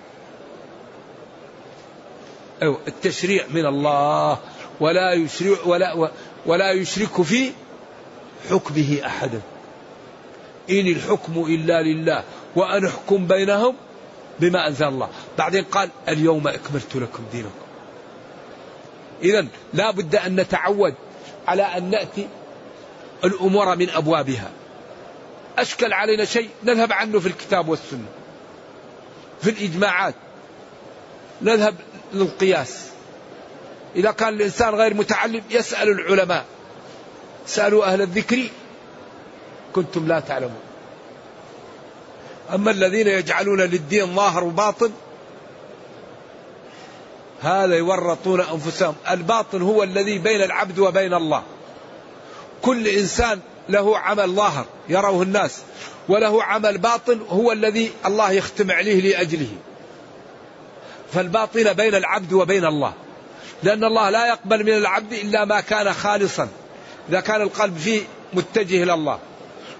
[2.63, 4.39] أيوة التشريع من الله
[4.81, 6.11] ولا يشرع ولا
[6.47, 7.53] ولا يشرك في
[8.51, 9.41] حكمه أحدا
[10.71, 12.25] إن الحكم إلا لله
[12.57, 13.75] وأن أحكم بينهم
[14.41, 15.09] بما أنزل الله.
[15.39, 17.51] بعدين قال اليوم أكملت لكم دينكم.
[19.23, 20.95] إذا لا بد أن نتعود
[21.47, 22.29] على أن نأتي
[23.25, 24.51] الأمور من أبوابها.
[25.61, 28.09] أشكل علينا شيء نذهب عنه في الكتاب والسنة.
[29.43, 30.15] في الإجماعات.
[31.43, 31.75] نذهب
[32.15, 32.89] للقياس.
[33.97, 36.45] إذا كان الإنسان غير متعلم يسأل العلماء.
[37.47, 38.49] سألوا أهل الذكر.
[39.75, 40.61] كنتم لا تعلمون.
[42.55, 44.91] أما الذين يجعلون للدين ظاهر وباطن
[47.41, 48.95] هذا يورطون أنفسهم.
[49.11, 51.43] الباطن هو الذي بين العبد وبين الله.
[52.63, 55.59] كل إنسان له عمل ظاهر يروه الناس.
[56.09, 59.51] وله عمل باطن هو الذي الله يختم عليه لأجله.
[61.13, 62.93] فالباطن بين العبد وبين الله.
[63.63, 66.49] لأن الله لا يقبل من العبد إلا ما كان خالصا.
[67.09, 68.03] إذا كان القلب فيه
[68.33, 69.19] متجه إلى الله.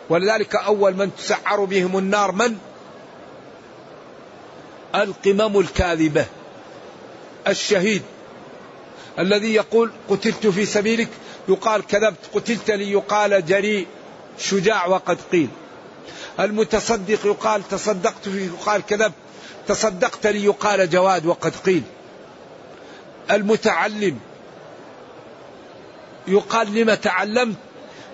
[0.09, 2.59] ولذلك أول من تسعر بهم النار من؟
[4.95, 6.27] القمم الكاذبة.
[7.49, 8.03] الشهيد.
[9.19, 11.09] الذي يقول قتلت في سبيلك
[11.49, 13.87] يقال كذبت قتلت يقال جريء
[14.39, 15.49] شجاع وقد قيل.
[16.41, 19.15] المتصدق يقال تصدقت يقال كذبت
[19.69, 21.83] تصدقت يقال جواد وقد قيل.
[23.31, 24.19] المتعلم
[26.29, 27.57] يقال لما تعلمت؟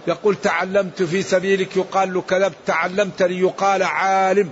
[0.06, 4.50] يقول تعلمت في سبيلك يقال له كذبت تعلمت ليقال عالم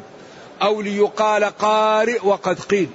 [0.62, 2.88] أو ليقال قارئ وقد قيل.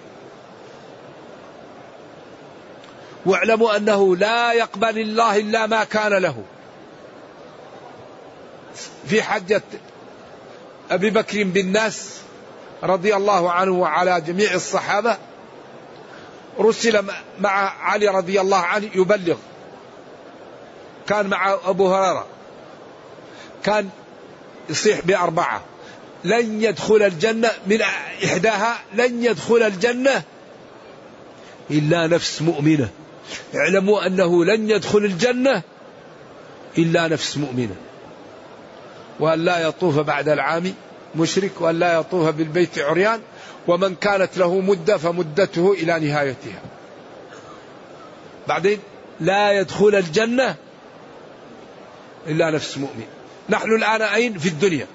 [3.28, 6.44] واعلموا أنه لا يقبل الله إلا ما كان له.
[9.08, 9.62] في حجة
[10.92, 12.18] أبي بكر بالناس
[12.84, 15.18] رضي الله عنه وعلى جميع الصحابة
[16.60, 17.06] رسل
[17.40, 19.38] مع علي رضي الله عنه يبلغ.
[21.08, 22.28] كان مع أبو هريرة.
[23.64, 23.90] كان
[24.70, 25.62] يصيح بأربعة.
[26.24, 27.82] لن يدخل الجنة من
[28.26, 30.24] إحداها لن يدخل الجنة
[31.72, 32.90] إلا نفس مؤمنة.
[33.56, 35.62] اعلموا أنه لن يدخل الجنة
[36.78, 37.76] إلا نفس مؤمنة.
[39.20, 40.74] وأن لا يطوف بعد العام
[41.16, 43.22] مشرك وأن لا يطوف بالبيت عريان
[43.68, 46.62] ومن كانت له مدة فمدته إلى نهايتها.
[48.48, 48.80] بعدين
[49.20, 50.56] لا يدخل الجنة
[52.28, 53.06] إلا نفس مؤمن.
[53.50, 54.88] نحن الآن أين؟ في الدنيا.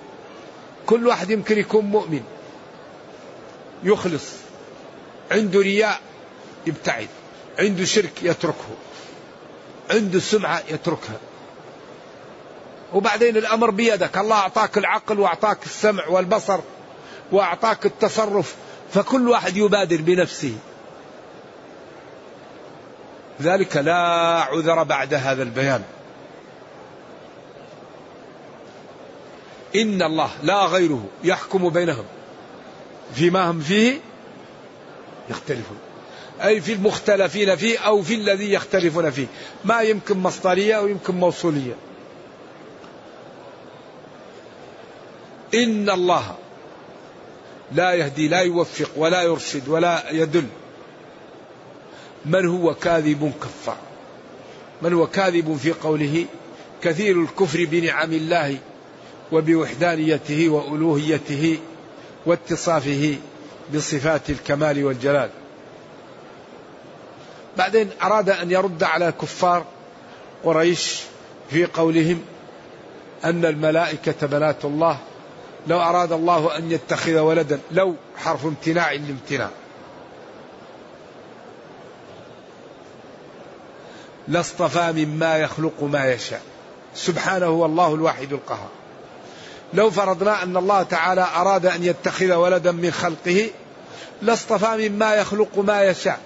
[0.86, 2.22] كل واحد يمكن يكون مؤمن.
[3.84, 4.24] يخلص.
[5.30, 6.00] عنده رياء
[6.66, 7.08] يبتعد.
[7.58, 8.76] عنده شرك يتركه.
[9.90, 11.18] عنده سمعة يتركها.
[12.94, 14.18] وبعدين الأمر بيدك.
[14.18, 16.60] الله أعطاك العقل وأعطاك السمع والبصر
[17.32, 18.54] وأعطاك التصرف
[18.94, 20.56] فكل واحد يبادر بنفسه.
[23.42, 23.94] ذلك لا
[24.42, 25.82] عذر بعد هذا البيان.
[29.76, 32.04] إن الله لا غيره يحكم بينهم.
[33.14, 34.00] فيما هم فيه
[35.30, 35.78] يختلفون.
[36.44, 39.26] أي في المختلفين فيه أو في الذي يختلفون فيه.
[39.64, 41.74] ما يمكن مصدرية أو يمكن موصولية.
[45.54, 46.36] إن الله
[47.72, 50.46] لا يهدي لا يوفق ولا يرشد ولا يدل
[52.26, 53.76] من هو كاذب كفار؟
[54.82, 56.26] من هو كاذب في قوله
[56.82, 58.58] كثير الكفر بنعم الله
[59.32, 61.58] وبوحدانيته وألوهيته
[62.26, 63.16] واتصافه
[63.74, 65.30] بصفات الكمال والجلال.
[67.56, 69.64] بعدين أراد أن يرد على كفار
[70.44, 71.02] قريش
[71.50, 72.22] في قولهم
[73.24, 74.98] أن الملائكة بنات الله.
[75.66, 79.50] لو أراد الله أن يتخذ ولدا لو حرف امتناع لامتناع
[84.28, 86.42] لاصطفى مما يخلق ما يشاء.
[86.94, 88.70] سبحانه هو الله الواحد القهار.
[89.74, 93.50] لو فرضنا أن الله تعالى أراد أن يتخذ ولدا من خلقه
[94.22, 96.20] لاصطفى مما يخلق ما يشاء.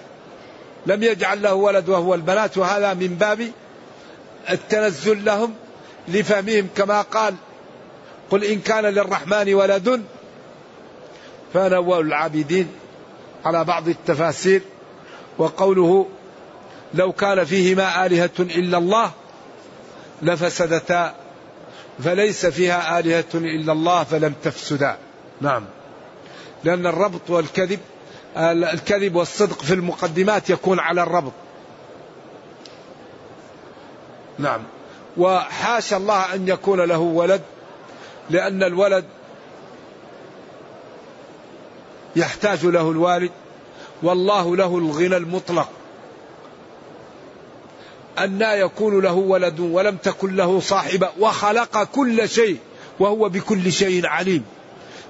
[0.85, 3.51] لم يجعل له ولد وهو البنات وهذا من باب
[4.49, 5.53] التنزل لهم
[6.07, 6.67] لفهمهم.
[6.75, 7.35] كما قال
[8.29, 10.03] قل إن كان للرحمن ولد
[11.53, 12.67] فأنا أول العابدين
[13.45, 14.61] على بعض التفاسير.
[15.37, 16.07] وقوله
[16.93, 19.11] لو كان فيهما آلهة إلا الله
[20.21, 21.15] لفسدتا
[22.03, 24.97] فليس فيها آلهة إلا الله فلم تفسدا.
[25.41, 25.65] نعم.
[26.63, 27.79] لأن الربط والكذب
[28.37, 31.31] الكذب والصدق في المقدمات يكون على الربط.
[34.39, 34.63] نعم.
[35.17, 37.41] وحاشا الله أن يكون له ولد
[38.29, 39.05] لأن الولد
[42.15, 43.31] يحتاج له الوالد
[44.03, 45.69] والله له الغنى المطلق.
[48.19, 52.57] أن يكون له ولد ولم تكن له صاحبة وخلق كل شيء
[52.99, 54.45] وهو بكل شيء عليم.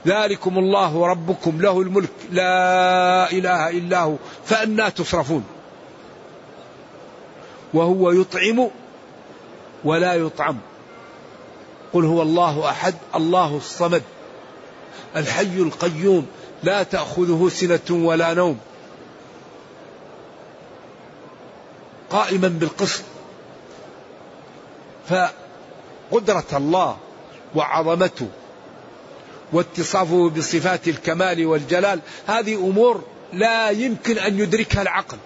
[0.07, 2.09] ذلكم الله ربكم له الملك.
[2.31, 4.15] لا إله إلا هو.
[4.45, 5.43] فأنا تصرفون.
[7.73, 8.69] وهو يطعم
[9.83, 10.57] ولا يطعم.
[11.93, 14.03] قل هو الله أحد الله الصمد
[15.15, 16.27] الحي القيوم
[16.63, 18.59] لا تأخذه سنة ولا نوم.
[22.09, 23.03] قائما بالقسط.
[25.09, 26.97] فقدرة الله
[27.55, 28.27] وعظمته
[29.53, 31.99] واتصافه بصفات الكمال والجلال.
[32.27, 35.17] هذه أمور لا يمكن أن يدركها العقل.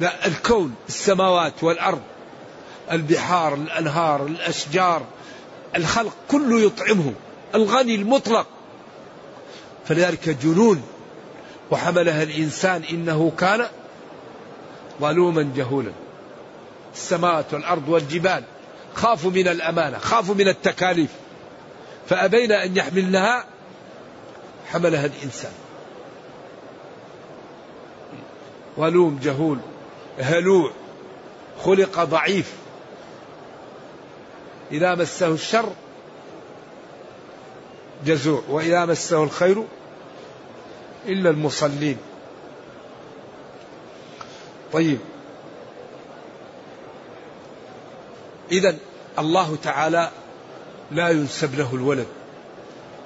[0.00, 2.00] لا الكون السماوات والأرض
[2.92, 5.02] البحار الأنهار الأشجار
[5.76, 7.12] الخلق كله يطعمه
[7.54, 8.46] الغني المطلق.
[9.86, 10.82] فلذلك جنون
[11.70, 13.66] وحملها الإنسان إنه كان
[15.00, 15.92] ظلوما جهولا.
[16.94, 18.44] السماوات والأرض والجبال.
[18.94, 21.10] خافوا من الأمانة خافوا من التكاليف.
[22.08, 23.44] فأبين أن يحملنها
[24.72, 25.52] حملها الإنسان.
[28.76, 29.58] ظلوم جهول
[30.18, 30.70] هلوع
[31.64, 32.52] خلق ضعيف.
[34.72, 35.72] إذا مسه الشر
[38.06, 39.64] جزوع وإذا مسه الخير
[41.06, 41.98] إلا المصلين.
[44.72, 44.98] طيب.
[48.52, 48.76] إذا
[49.18, 50.10] الله تعالى
[50.92, 52.06] لا ينسب له الولد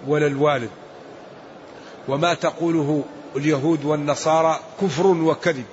[0.06, 0.70] ولا الوالد.
[2.08, 3.04] وما تقوله
[3.36, 5.64] اليهود والنصارى كفر وكذب.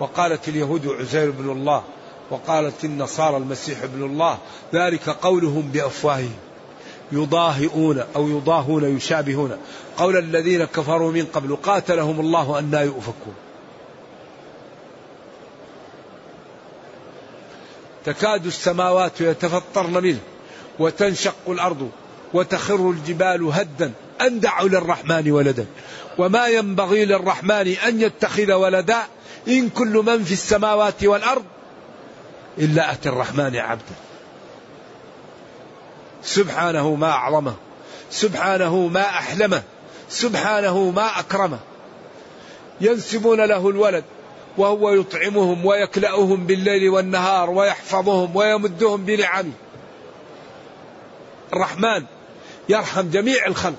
[0.00, 1.82] وقالت اليهود عزير بن الله
[2.30, 4.38] وقالت النصارى المسيح ابن الله
[4.74, 6.36] ذلك قولهم بأفواههم.
[7.12, 9.56] يضاهئون أو يضاهون يشابهون.
[9.96, 13.34] قول الذين كفروا من قبل قاتلهم الله أن لا يؤفكون.
[18.06, 20.18] تكاد السماوات يتفطرن منه
[20.78, 21.90] وتنشق الأرض
[22.34, 25.66] وتخر الجبال هدا أن دعوا للرحمن ولدا.
[26.18, 28.98] وما ينبغي للرحمن أن يتخذ ولدا
[29.48, 31.44] إن كل من في السماوات والأرض
[32.58, 33.94] إلا أتى الرحمن عبدا.
[36.22, 37.54] سبحانه ما أعظمه
[38.10, 39.62] سبحانه ما أحلمه
[40.08, 41.58] سبحانه ما أكرمه.
[42.80, 44.04] ينسبون له الولد
[44.58, 49.52] وهو يطعمهم ويكلأهم بالليل والنهار ويحفظهم ويمدهم بنعمه
[51.52, 52.04] الرحمن
[52.68, 53.78] يرحم جميع الخلق.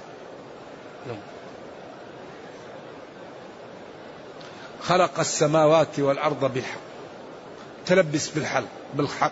[4.81, 6.79] خلق السماوات والأرض بالحق.
[7.85, 8.63] تلبس بالحق
[8.93, 9.31] بالحق.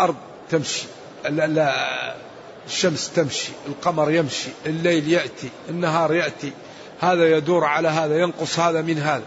[0.00, 0.16] أرض
[0.50, 0.86] تمشي.
[1.24, 2.16] لا, لا
[2.66, 3.52] الشمس تمشي.
[3.66, 4.48] القمر يمشي.
[4.66, 5.48] الليل يأتي.
[5.68, 6.52] النهار يأتي.
[7.00, 9.24] هذا يدور على هذا ينقص هذا من هذا.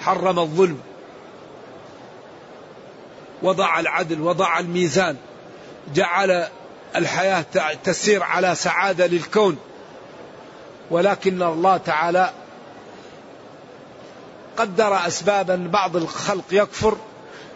[0.00, 0.80] حرم الظلم.
[3.42, 5.16] وضع العدل وضع الميزان.
[5.94, 6.48] جعل
[6.96, 7.44] الحياة
[7.84, 9.58] تسير على سعادة للكون.
[10.90, 12.30] ولكن الله تعالى
[14.56, 16.96] قدر أسبابا بعض الخلق يكفر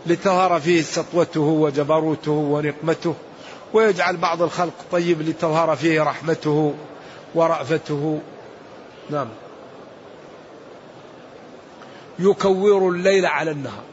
[0.06, 3.14] لتظهر فيه سطوته وجبروته ونقمته.
[3.72, 6.74] ويجعل بعض الخلق طيب لتظهر فيه رحمته
[7.34, 8.20] ورأفته.
[9.10, 9.28] نعم.
[12.18, 13.84] يكور الليل على النهار.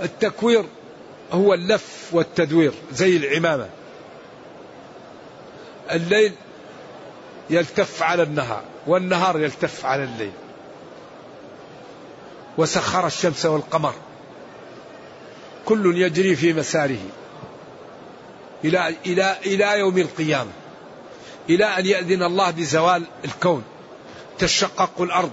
[0.00, 0.64] التكوير
[1.32, 3.68] هو اللف والتدوير زي العمامة.
[5.90, 6.32] الليل
[7.50, 10.32] يلتف على النهار والنهار يلتف على الليل.
[12.58, 13.94] وسخر الشمس والقمر.
[15.64, 16.98] كل يجري في مساره.
[18.64, 20.50] إلى إلى إلى يوم القيامة.
[21.50, 23.64] إلى أن يأذن الله بزوال الكون.
[24.38, 25.30] تشقق الأرض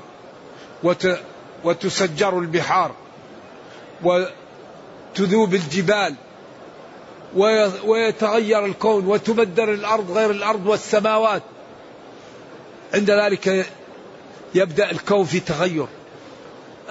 [0.84, 1.20] وت
[1.64, 2.92] وتسجر البحار
[4.04, 6.16] وتذوب الجبال
[7.86, 11.44] ويتغير الكون وتبدل الأرض غير الأرض والسماوات.
[12.94, 13.70] عند ذلك
[14.56, 15.88] يبدأ الكون في تغير.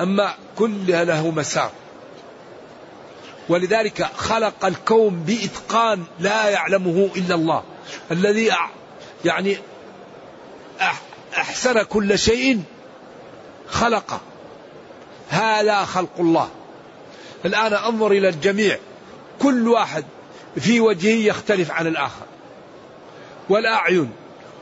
[0.00, 1.70] أما كلها له مسار.
[3.48, 7.62] ولذلك خلق الكون بإتقان لا يعلمه إلا الله.
[8.10, 8.52] الذي
[9.24, 9.56] يعني
[11.36, 12.62] أحسن كل شيء
[13.68, 14.20] خلقه
[15.28, 16.50] هذا خلق الله.
[17.44, 18.78] الآن أنظر إلى الجميع.
[19.42, 20.04] كل واحد
[20.60, 22.26] في وجهه يختلف عن الآخر.
[23.48, 24.10] والأعين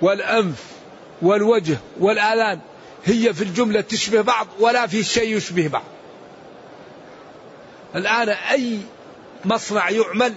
[0.00, 0.64] والأنف
[1.22, 2.60] والوجه والآلان
[3.04, 5.84] هي في الجملة تشبه بعض ولا في شيء يشبه بعض.
[7.94, 8.78] الآن أي
[9.44, 10.34] مصنع يعمل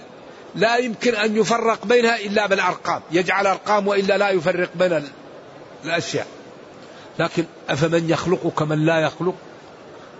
[0.54, 5.08] لا يمكن أن يفرق بينها إلا بالأرقام يجعل أرقام وإلا لا يفرق بين
[5.84, 6.26] الأشياء.
[7.18, 9.34] لكن أفمن يخلق كمن لا يخلق؟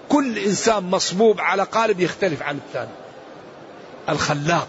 [0.09, 2.91] كل إنسان مصبوب على قالب يختلف عن الثاني.
[4.09, 4.69] الخلاق.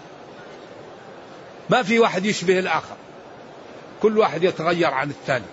[1.70, 2.96] ما في واحد يشبه الآخر.
[4.02, 5.44] كل واحد يتغير عن الثاني.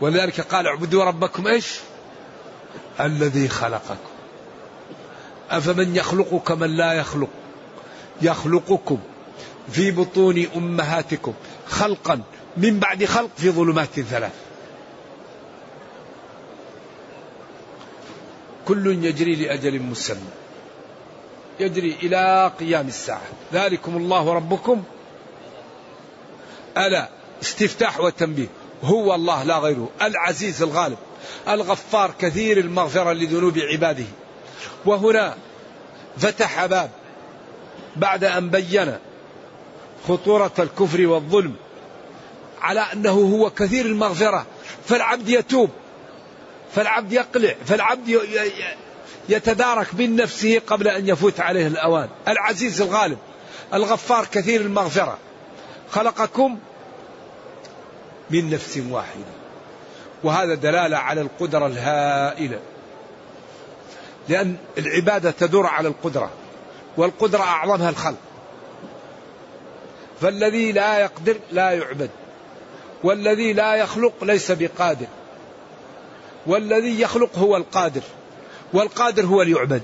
[0.00, 1.80] ولذلك قال اعبدوا ربكم إيش؟
[3.00, 4.15] الذي خلقكم.
[5.50, 7.28] أفمن يخلق كمن لا يخلق؟
[8.22, 8.98] يخلقكم
[9.70, 11.34] في بطون أمهاتكم
[11.68, 12.20] خلقا
[12.56, 14.32] من بعد خلق في ظلمات ثلاث.
[18.68, 20.30] كل يجري لأجل مسمى
[21.60, 23.22] يجري إلى قيام الساعة.
[23.52, 24.82] ذلكم الله ربكم
[26.76, 27.08] ألا
[27.42, 28.48] استفتاح وتنبيه
[28.82, 30.98] هو الله لا غيره العزيز الغالب
[31.48, 34.04] الغفار كثير المغفرة لذنوب عباده.
[34.86, 35.36] وهنا
[36.18, 36.90] فتح باب
[37.96, 38.98] بعد أن بين
[40.08, 41.54] خطورة الكفر والظلم
[42.60, 44.46] على أنه هو كثير المغفرة
[44.86, 45.70] فالعبد يتوب
[46.74, 48.20] فالعبد يقلع فالعبد
[49.28, 52.08] يتدارك من نفسه قبل أن يفوت عليه الأوان.
[52.28, 53.18] العزيز الغالب
[53.74, 55.18] الغفار كثير المغفرة.
[55.90, 56.58] خلقكم
[58.30, 59.36] من نفس واحدة
[60.24, 62.60] وهذا دلالة على القدرة الهائلة.
[64.28, 66.30] لأن العبادة تدور على القدرة
[66.96, 68.18] والقدرة أعظمها الخلق.
[70.20, 72.10] فالذي لا يقدر لا يعبد
[73.04, 75.06] والذي لا يخلق ليس بقادر
[76.46, 78.02] والذي يخلق هو القادر
[78.72, 79.82] والقادر هو ليعبد.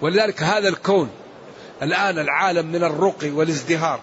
[0.00, 1.10] ولذلك هذا الكون
[1.82, 4.00] الآن العالم من الرقي والازدهار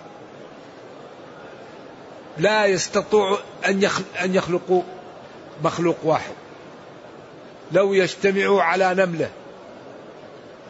[2.38, 3.38] لا يستطيع
[4.24, 4.84] أن يخلقوا
[5.64, 6.34] مخلوق واحد.
[7.72, 9.30] لو يجتمعوا على نملة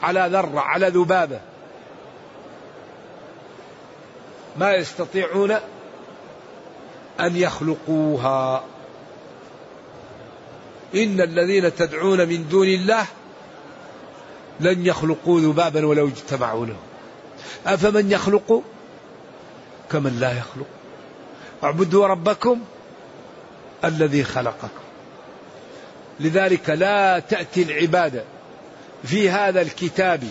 [0.04, 1.40] على ذرة على ذبابة
[4.58, 5.52] ما يستطيعون
[7.20, 8.64] أن يخلقوها.
[10.96, 13.06] إن الذين تدعون من دون الله
[14.60, 16.78] لن يخلقوا ذبابا ولو اجتمعوا له
[17.66, 18.64] أفمن يخلق؟
[19.92, 20.68] كمن لا يخلق.
[21.64, 22.62] اعبدوا ربكم
[23.86, 24.88] الذي خلقكم
[26.19, 28.23] لذلك لا تأتي العبادة
[29.03, 30.23] في هذا الكتاب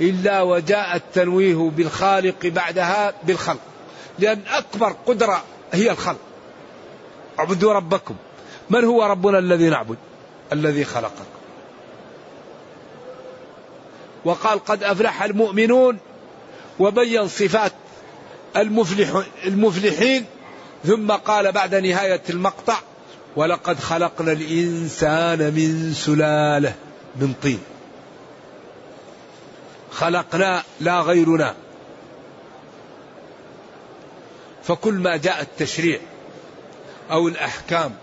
[0.00, 3.60] إلا وجاء التنويه بالخالق بعدها بالخلق.
[4.18, 6.18] لأن أكبر قدرة هي الخلق.
[7.38, 8.14] اعبدوا ربكم.
[8.70, 9.96] من هو ربنا الذي نعبد؟
[10.52, 11.24] الذي خلقكم
[14.24, 15.98] وقال قد أفلح المؤمنون
[16.78, 17.72] وبين صفات
[18.56, 20.24] المفلح المفلحين
[20.86, 22.78] ثم قال بعد نهاية المقطع
[23.36, 26.74] ولقد خلقنا الإنسان من سلالة
[27.16, 27.60] من طين.
[29.92, 31.54] خلقنا لا غيرنا.
[34.64, 36.00] فكل ما جاء التشريع
[37.10, 37.94] أو الأحكام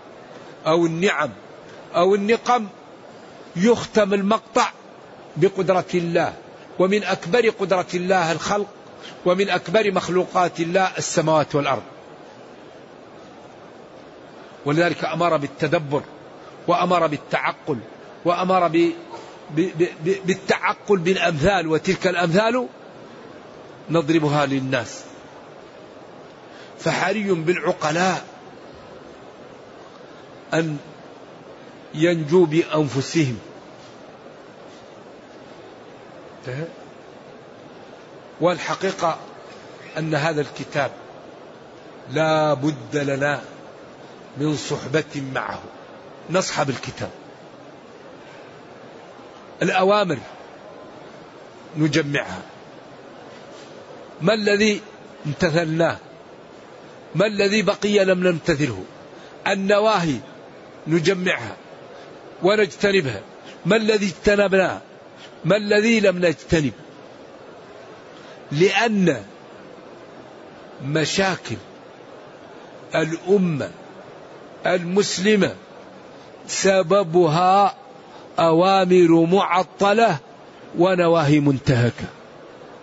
[0.66, 1.30] أو النعم
[1.94, 2.66] أو النقم
[3.56, 4.70] يختم المقطع
[5.36, 6.32] بقدرة الله
[6.78, 8.66] ومن أكبر قدرة الله الخلق
[9.26, 11.82] ومن أكبر مخلوقات الله السماوات والأرض.
[14.64, 16.02] ولذلك أمر بالتدبر
[16.68, 17.78] وأمر بالتعقل
[18.24, 18.72] وأمر ب...
[19.56, 19.60] ب...
[20.04, 20.16] ب...
[20.26, 22.66] بالتعقل بالأمثال وتلك الأمثال
[23.90, 25.04] نضربها للناس.
[26.78, 28.24] فحري بالعقلاء
[30.54, 30.76] أن
[31.94, 33.38] ينجوا بأنفسهم.
[38.40, 39.18] والحقيقة
[39.98, 40.90] أن هذا الكتاب
[42.10, 43.40] لا بد لنا
[44.36, 45.62] من صحبة معه.
[46.30, 47.10] نصحب الكتاب.
[49.62, 50.18] الأوامر
[51.76, 52.42] نجمعها.
[54.20, 54.80] ما الذي
[55.26, 55.96] امتثلناه؟
[57.14, 58.84] ما الذي بقي لم نمتثله؟
[59.46, 60.16] النواهي
[60.86, 61.56] نجمعها
[62.42, 63.20] ونجتنبها.
[63.66, 64.80] ما الذي اجتنبناه؟
[65.44, 66.72] ما الذي لم نجتنب؟
[68.52, 69.24] لأن
[70.84, 71.56] مشاكل
[72.94, 73.70] الأمة
[74.66, 75.54] المسلمة
[76.46, 77.74] سببها
[78.38, 80.18] أوامر معطلة
[80.78, 82.04] ونواهي منتهكة.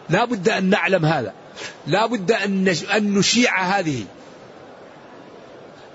[0.09, 1.33] لا بد أن نعلم هذا.
[1.87, 2.73] لا بد أن
[3.17, 4.05] نشيع هذه.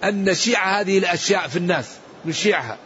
[0.05, 1.97] أن نشيع هذه الأشياء في الناس.
[2.26, 2.78] نشيعها.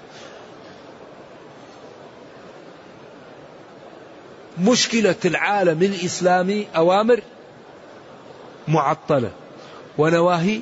[4.59, 7.20] مشكلة العالم الإسلامي أوامر
[8.68, 9.30] معطلة
[9.99, 10.61] ونواهي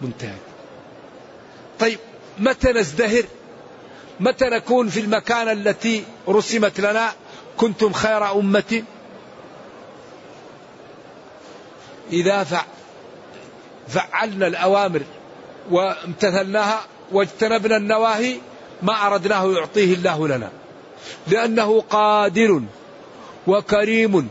[0.00, 0.49] منتهكة.
[1.80, 1.98] طيب
[2.38, 3.24] متى نزدهر؟
[4.20, 7.12] متى نكون في المكان التي رسمت لنا؟
[7.56, 8.82] كنتم خير أمة.
[12.12, 12.46] إذا
[13.88, 15.02] فعلنا الأوامر
[15.70, 16.80] وامتثلناها
[17.12, 18.36] واجتنبنا النواهي
[18.82, 20.50] ما أردناه يعطيه الله لنا.
[21.28, 22.62] لأنه قادر
[23.46, 24.28] وكريم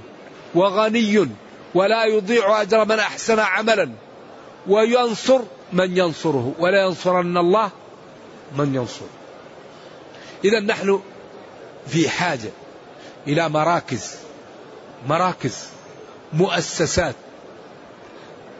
[0.56, 1.28] وغني
[1.76, 3.92] ولا يضيع أجر من أحسن عملا
[4.68, 5.42] وينصر
[5.74, 7.72] من ينصره ولا ينصرن الله
[8.58, 9.06] من ينصر
[10.46, 11.02] إذا نحن
[11.88, 12.50] في حاجة
[13.28, 14.16] إلى مراكز
[15.08, 15.68] مراكز
[16.34, 17.16] مؤسسات.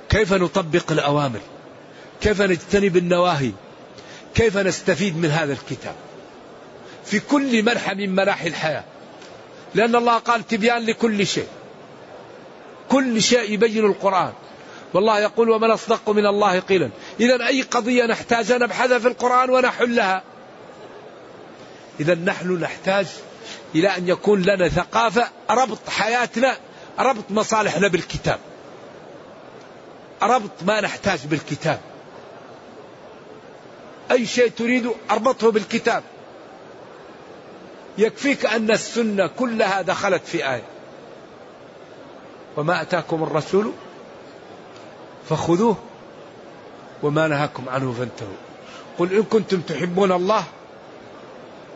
[0.10, 1.40] كيف نطبق الأوامر؟
[2.22, 3.52] كيف نجتنب النواهي؟
[4.36, 5.96] كيف نستفيد من هذا الكتاب؟
[7.06, 8.84] في كل منحى من مناحي الحياة.
[9.76, 11.48] لأن الله قال تبيان لكل شيء.
[12.90, 14.34] كل شيء يبين القرآن.
[14.94, 16.90] والله يقول ومن أصدق من الله قيلا.
[17.20, 20.24] إذا أي قضية نحتاجها نبحثها في القرآن ونحلها.
[22.00, 23.08] إذا نحن نحتاج
[23.76, 26.58] إلى أن يكون لنا ثقافة ربط حياتنا
[27.00, 28.40] ربط مصالحنا بالكتاب.
[30.24, 31.80] ربط ما نحتاج بالكتاب.
[34.12, 36.04] أي شيء تريد أربطه بالكتاب.
[37.98, 40.64] يكفيك أن السنة كلها دخلت في آية.
[42.58, 43.74] وما أتاكم الرسول
[45.30, 45.78] فخذوه
[47.04, 48.38] وما نهاكم عنه فانتهوا.
[48.98, 50.44] قل إن كنتم تحبون الله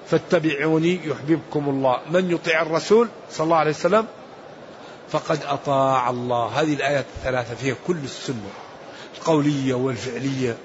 [0.08, 2.00] فاتبعوني يحببكم الله.
[2.12, 4.08] من يطيع الرسول صلى الله عليه وسلم
[5.10, 6.62] فقد أطاع الله.
[6.62, 8.50] هذه الآيات الثلاثة فيها كل السنة
[9.18, 10.58] القولية والفعلية.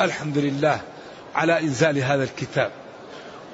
[0.00, 0.80] الحمد لله
[1.34, 2.70] على إنزال هذا الكتاب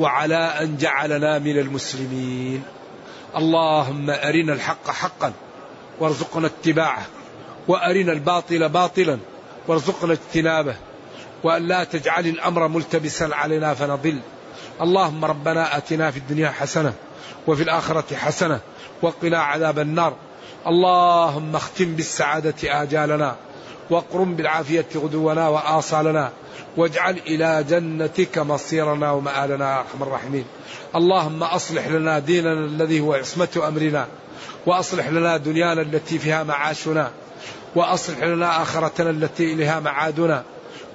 [0.00, 2.62] وعلى أن جعلنا من المسلمين.
[3.36, 5.32] اللهم أرنا الحق حقا
[6.00, 7.06] وارزقنا اتباعه
[7.68, 9.18] وأرنا الباطل باطلا
[9.68, 10.74] وارزقنا اجتنابه
[11.44, 14.18] وأن لا تجعل الأمر ملتبسا علينا فنضل.
[14.80, 16.92] اللهم ربنا آتنا في الدنيا حسنة
[17.46, 18.60] وفي الآخرة حسنة
[19.02, 20.16] وقنا عذاب النار.
[20.66, 23.36] اللهم اختم بالسعادة آجالنا
[23.90, 26.32] واقرم بالعافية غدونا وآصالنا
[26.76, 30.44] واجعل إلى جنتك مصيرنا ومآلنا يا أرحم الراحمين.
[30.96, 34.06] اللهم أصلح لنا ديننا الذي هو عصمة أمرنا.
[34.68, 37.10] وأصلح لنا دنيانا التي فيها معاشنا
[37.74, 40.42] وأصلح لنا آخرتنا التي إليها معادنا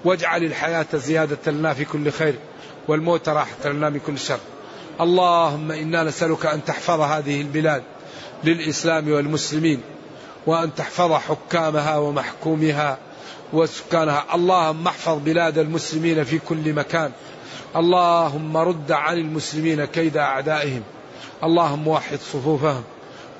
[0.06, 2.36] واجعل الحياة زيادة لنا في كل خير
[2.88, 4.40] والموت راحة لنا من كل شر.
[5.02, 7.84] اللهم إنا نسألك أن تحفظ هذه البلاد
[8.44, 9.82] للإسلام والمسلمين
[10.48, 12.98] وأن تحفظ حكامها ومحكومها
[13.54, 14.26] وسكانها.
[14.34, 17.12] اللهم احفظ بلاد المسلمين في كل مكان.
[17.76, 20.82] اللهم رد عن المسلمين كيد أعدائهم.
[21.44, 22.84] اللهم وحد صفوفهم.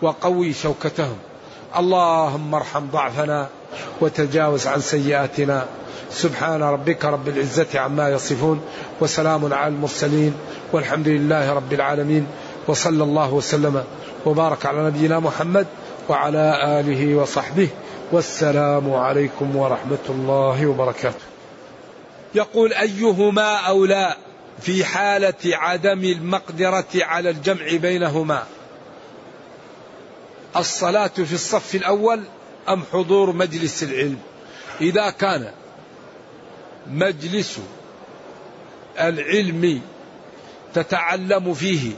[0.04, 1.18] وقوي شوكتهم.
[1.78, 3.48] اللهم ارحم ضعفنا
[4.02, 5.66] وتجاوز عن سيئاتنا.
[6.12, 8.62] سبحان ربك رب العزة عما يصفون
[9.02, 10.34] وسلام على المرسلين
[10.74, 12.28] والحمد لله رب العالمين.
[12.68, 13.84] وصلى الله وسلم
[14.26, 15.68] وبارك على نبينا محمد
[16.10, 16.46] وعلى
[16.80, 17.70] آله وصحبه.
[18.12, 21.26] والسلام عليكم ورحمة الله وبركاته.
[22.36, 24.16] يقول أيهما أولى
[24.62, 28.44] في حالة عدم المقدرة على الجمع بينهما؟
[30.56, 32.24] الصلاة في الصف الأول
[32.70, 34.20] أم حضور مجلس العلم؟
[34.82, 35.52] إذا كان
[36.88, 37.60] مجلس
[39.00, 39.82] العلم
[40.74, 41.92] تتعلم فيه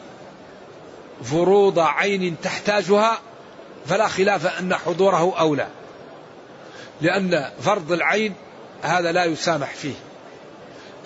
[1.23, 3.19] فروض عين تحتاجها
[3.85, 5.67] فلا خلاف أن حضوره أولى.
[7.01, 8.33] لأن فرض العين
[8.81, 9.95] هذا لا يسامح فيه.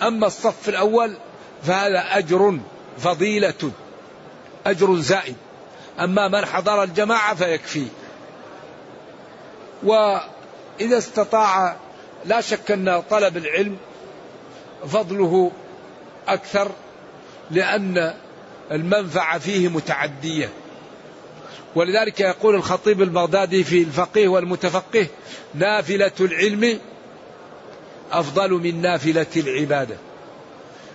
[0.02, 1.16] أما الصف الأول
[1.62, 2.58] فهذا أجر
[2.98, 3.70] فضيلة
[4.66, 5.36] أجر زائد.
[6.00, 7.86] أما من حضر الجماعة فيكفي.
[9.82, 11.76] وإذا استطاع
[12.24, 13.76] لا شك أن طلب العلم
[14.86, 15.52] فضله
[16.28, 16.70] أكثر
[17.50, 18.14] لأن
[18.70, 20.50] المنفعة فيه متعدية.
[21.74, 25.06] ولذلك يقول الخطيب البغدادي في الفقيه والمتفقه
[25.54, 26.78] نافلة العلم
[28.12, 29.96] أفضل من نافلة العبادة.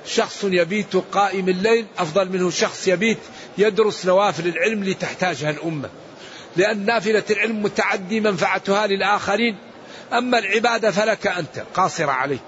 [0.06, 3.18] شخص يبيت قائم الليل أفضل منه شخص يبيت
[3.58, 5.90] يدرس نوافل العلم لتحتاجها الأمة.
[6.56, 9.58] لأن نافلة العلم متعدي منفعتها للآخرين.
[10.14, 12.42] أما العبادة فلك أنت قاصرة عليك.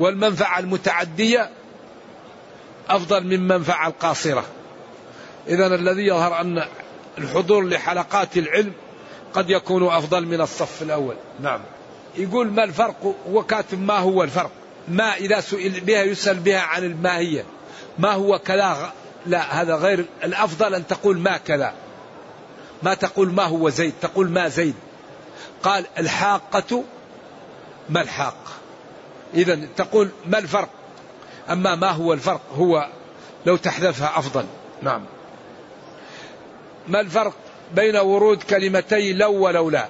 [0.00, 1.50] والمنفعة المتعدية
[2.90, 4.44] أفضل من منفعة القاصرة.
[5.48, 6.64] إذا الذي يظهر أن
[7.18, 8.72] الحضور لحلقات العلم
[9.34, 11.14] قد يكون أفضل من الصف الأول.
[11.40, 11.60] نعم.
[12.16, 14.50] يقول ما الفرق؟ هو كاتب ما هو الفرق؟
[14.88, 17.44] ما إذا سئل بها يسأل بها عن الماهية.
[17.98, 18.92] ما هو كذا
[19.26, 21.74] لا هذا غير الأفضل أن تقول ما كذا.
[22.82, 24.74] ما تقول ما هو زيد تقول ما زيد.
[25.62, 26.84] قال الحاقة
[27.88, 28.52] ما الحاقة
[29.34, 30.68] إذا تقول ما الفرق؟
[31.50, 32.88] أما ما هو الفرق هو
[33.46, 34.44] لو تحذفها أفضل.
[34.82, 35.04] نعم.
[36.88, 37.34] ما الفرق
[37.74, 39.88] بين ورود كلمتي لو ولولا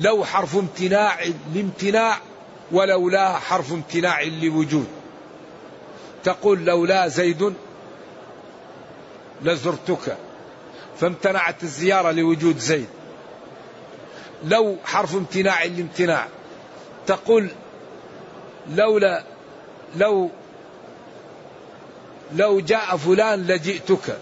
[0.00, 1.18] لو حرف امتناع
[1.54, 2.18] لامتناع
[2.72, 4.86] ولولا حرف امتناع لوجود.
[6.24, 7.54] تقول لولا زيد
[9.44, 10.16] لزرتك
[11.00, 12.86] فامتنعت الزيارة لوجود زيد.
[14.44, 16.26] لو حرف امتناع لامتناع
[17.06, 17.48] تقول
[18.74, 19.24] لولا
[19.96, 20.30] لو
[22.32, 24.18] لو جاء فلان لجئتك.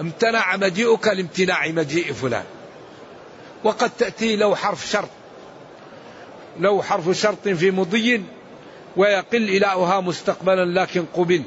[0.00, 2.44] امتنع مجيئك لامتناع مجيء فلان.
[3.64, 5.08] وقد تأتي لو حرف شرط.
[6.60, 8.22] لو حرف شرط في مضي
[8.96, 11.42] ويقل إلاؤها مستقبلا لكن قبل.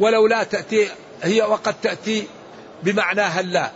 [0.00, 0.88] ولو لا تأتي
[1.22, 2.26] هي وقد تأتي
[2.82, 3.70] بمعنى هلا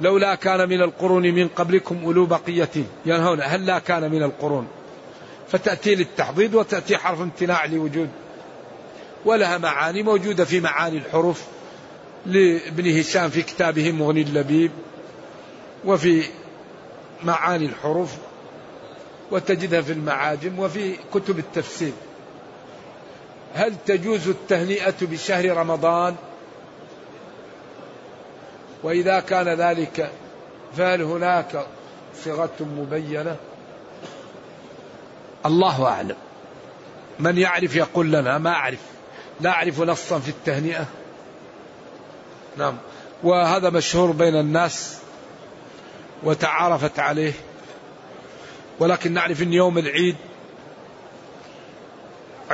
[0.00, 2.70] لولا كان من القرون من قبلكم أولو بقية.
[3.06, 4.68] ينهون هلا كان من القرون؟
[5.48, 8.08] فتأتي للتحضيض وتأتي حرف امتناع لوجود.
[9.24, 11.42] ولها معاني موجودة في معاني الحروف
[12.26, 14.70] لابن هشام في كتابه مغني اللبيب
[15.84, 16.24] وفي
[17.24, 18.12] معاني الحروف
[19.30, 21.92] وتجدها في المعاجم وفي كتب التفسير.
[23.54, 26.16] هل تجوز التهنئة بشهر رمضان؟
[28.82, 30.10] وإذا كان ذلك
[30.76, 31.66] فهل هناك
[32.24, 33.36] صيغة مبينة؟
[35.46, 36.16] الله أعلم.
[37.18, 38.80] من يعرف يقول لنا؟ ما أعرف.
[39.40, 40.86] لا أعرف نصا في التهنئة.
[42.56, 42.76] نعم.
[43.22, 44.98] وهذا مشهور بين الناس
[46.22, 47.32] وتعارفت عليه.
[48.78, 50.16] ولكن نعرف إن يوم العيد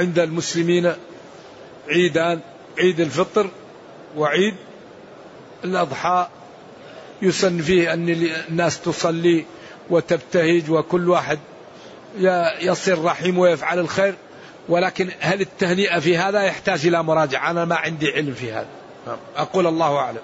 [0.00, 0.92] عند المسلمين
[1.88, 2.40] عيدان
[2.78, 3.50] عيد الفطر
[4.16, 4.54] وعيد
[5.64, 6.28] الأضحى.
[7.22, 8.08] يسن فيه أن
[8.48, 9.44] الناس تصلي
[9.90, 11.38] وتبتهج وكل واحد
[12.60, 14.14] يصل رحيم ويفعل الخير.
[14.68, 18.68] ولكن هل التهنئة في هذا يحتاج إلى مراجعة؟ أنا ما عندي علم في هذا.
[19.36, 20.22] أقول الله أعلم.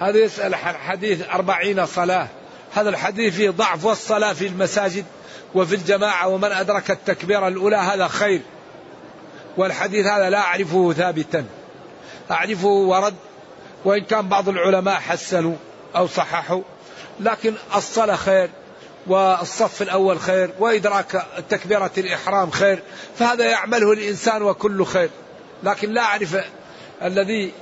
[0.00, 2.28] هذا يسأل حديث أربعين صلاة.
[2.74, 5.04] هذا الحديث فيه ضعف والصلاة في المساجد.
[5.54, 8.40] وفي الجماعة ومن أدرك التكبيرة الأولى هذا خير.
[9.56, 11.44] والحديث هذا لا أعرفه ثابتا.
[12.30, 13.14] أعرفه ورد
[13.84, 15.54] وإن كان بعض العلماء حسنوا
[15.96, 16.62] أو صححوا.
[17.20, 18.50] لكن الصلاة خير
[19.06, 22.82] والصف الأول خير وإدراك تكبيرة الإحرام خير.
[23.18, 25.10] فهذا يعمله الإنسان وكل خير.
[25.62, 26.36] لكن لا أعرف
[27.02, 27.52] الذي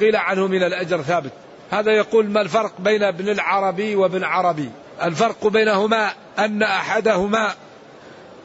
[0.00, 1.32] قيل عنه من الأجر ثابت.
[1.70, 4.70] هذا يقول ما الفرق بين ابن العربي وابن عربي؟
[5.02, 7.54] الفرق بينهما أن أحدهما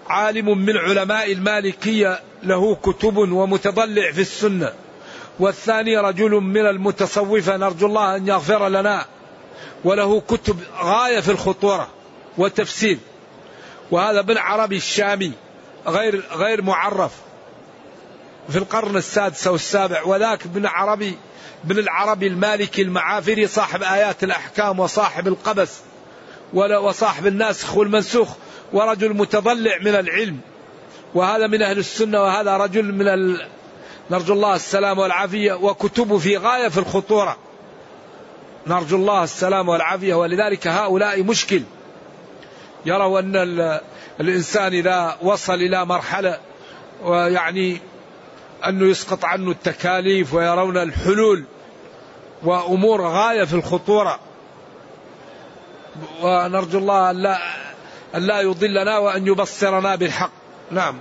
[0.07, 4.73] عالم من علماء المالكية له كتب ومتضلع في السنة
[5.39, 9.05] والثاني رجل من المتصوفة نرجو الله أن يغفر لنا
[9.83, 11.87] وله كتب غاية في الخطورة
[12.37, 12.97] وتفسير
[13.91, 15.31] وهذا ابن عربي الشامي
[15.87, 17.11] غير غير معرف
[18.49, 21.17] في القرن السادس أو السابع وذاك ابن عربي
[21.65, 25.79] ابن العربي المالكي المعافري صاحب آيات الأحكام وصاحب القبس.
[26.53, 28.29] وصاحب الناسخ والمنسوخ
[28.73, 30.39] ورجل متضلع من العلم.
[31.13, 33.47] وهذا من أهل السنة وهذا رجل من ال...
[34.11, 37.37] نرجو الله السلام والعافية وكتبه في غاية في الخطورة.
[38.67, 41.61] نرجو الله السلام والعافية ولذلك هؤلاء مشكل.
[42.85, 43.35] يروا أن
[44.19, 46.39] الإنسان إذا وصل إلى مرحلة
[47.03, 47.77] ويعني
[48.67, 51.43] أنه يسقط عنه التكاليف ويرون الحلول
[52.43, 54.19] وأمور غاية في الخطورة.
[56.21, 57.37] ونرجو الله أن لا,
[58.15, 60.31] أن لا يضلنا وأن يبصرنا بالحق.
[60.71, 60.99] نعم.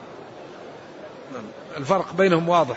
[1.77, 2.77] الفرق بينهم واضح.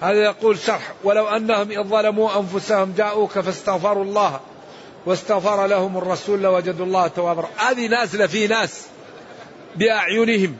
[0.00, 0.92] هذا يقول شرح.
[1.04, 4.40] ولو أنهم إذ ظلموا أنفسهم جاءوك فاستغفروا الله
[5.06, 8.86] واستغفر لهم الرسول لوجدوا الله توابا هذه نازلة في ناس
[9.76, 10.56] بأعينهم.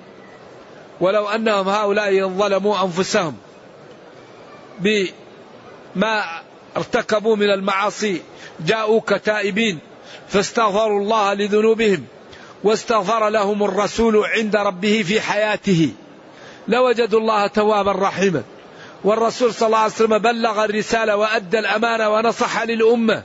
[1.01, 3.37] ولو أنهم هؤلاء ظلموا أنفسهم
[4.81, 6.25] بما
[6.77, 8.22] ارتكبوا من المعاصي
[8.61, 9.79] جاءوك تائبين
[10.29, 12.05] فاستغفروا الله لذنوبهم
[12.64, 15.93] واستغفر لهم الرسول عند ربه في حياته.
[16.68, 18.43] لوجدوا الله توابا رحيما.
[19.05, 23.22] والرسول صلى الله عليه وسلم بلغ الرسالة وأدى الأمانة ونصح للأمة.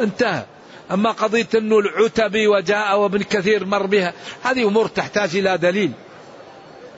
[0.00, 0.44] انتهى.
[0.90, 4.12] أما قضية أنه العتبي وجاء وابن كثير مر بها
[4.42, 5.92] هذه أمور تحتاج إلى دليل.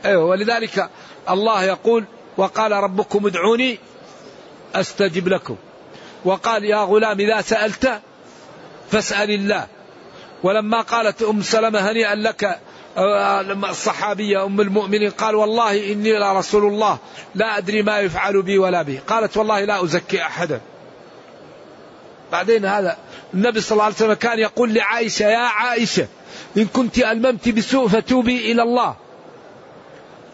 [0.05, 0.91] أيوة ولذلك
[1.31, 2.05] الله يقول
[2.39, 3.79] وقال ربكم ادعوني
[4.75, 5.57] أستجب لكم.
[6.25, 8.01] وقال يا غلام إذا سألت
[8.91, 9.67] فاسأل الله.
[10.43, 12.59] ولما قالت أم سلمة هنيئا لك
[13.71, 16.99] الصحابية أم المؤمنين قال والله إني لرسول الله
[17.35, 19.01] لا أدري ما يفعل بي ولا به.
[19.07, 20.61] قالت والله لا أزكي أحدا.
[22.33, 22.97] بعدين هذا
[23.35, 26.07] النبي صلى الله عليه وسلم كان يقول لعائشة يا عائشة
[26.57, 28.97] إن كنت ألممت بسوء فتوبي إلى الله.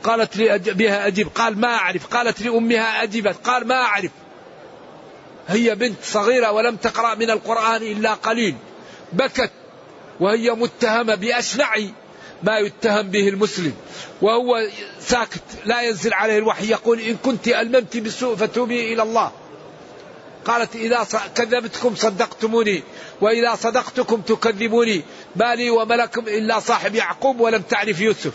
[0.05, 2.07] قالت لي بها أجب قال ما أعرف.
[2.07, 4.11] قالت لأمها أجبت قال ما أعرف.
[5.49, 8.55] هي بنت صغيرة ولم تقرأ من القرآن إلا قليل.
[9.13, 9.51] بكت.
[10.21, 11.77] وهي متهمة بأشنع
[12.43, 13.73] ما يتهم به المسلم.
[14.23, 14.69] وهو
[15.01, 15.43] ساكت.
[15.65, 16.71] لا ينزل عليه الوحي.
[16.71, 19.33] يقول إن كنت ألممت بالسوء فتوبي إلى الله.
[20.45, 22.83] قالت إذا كذبتكم صدقتموني.
[23.21, 25.03] وإذا صدقتكم تكذبوني.
[25.37, 28.33] ما لي وملكم إلا صاحب يعقوب ولم تعرف يوسف.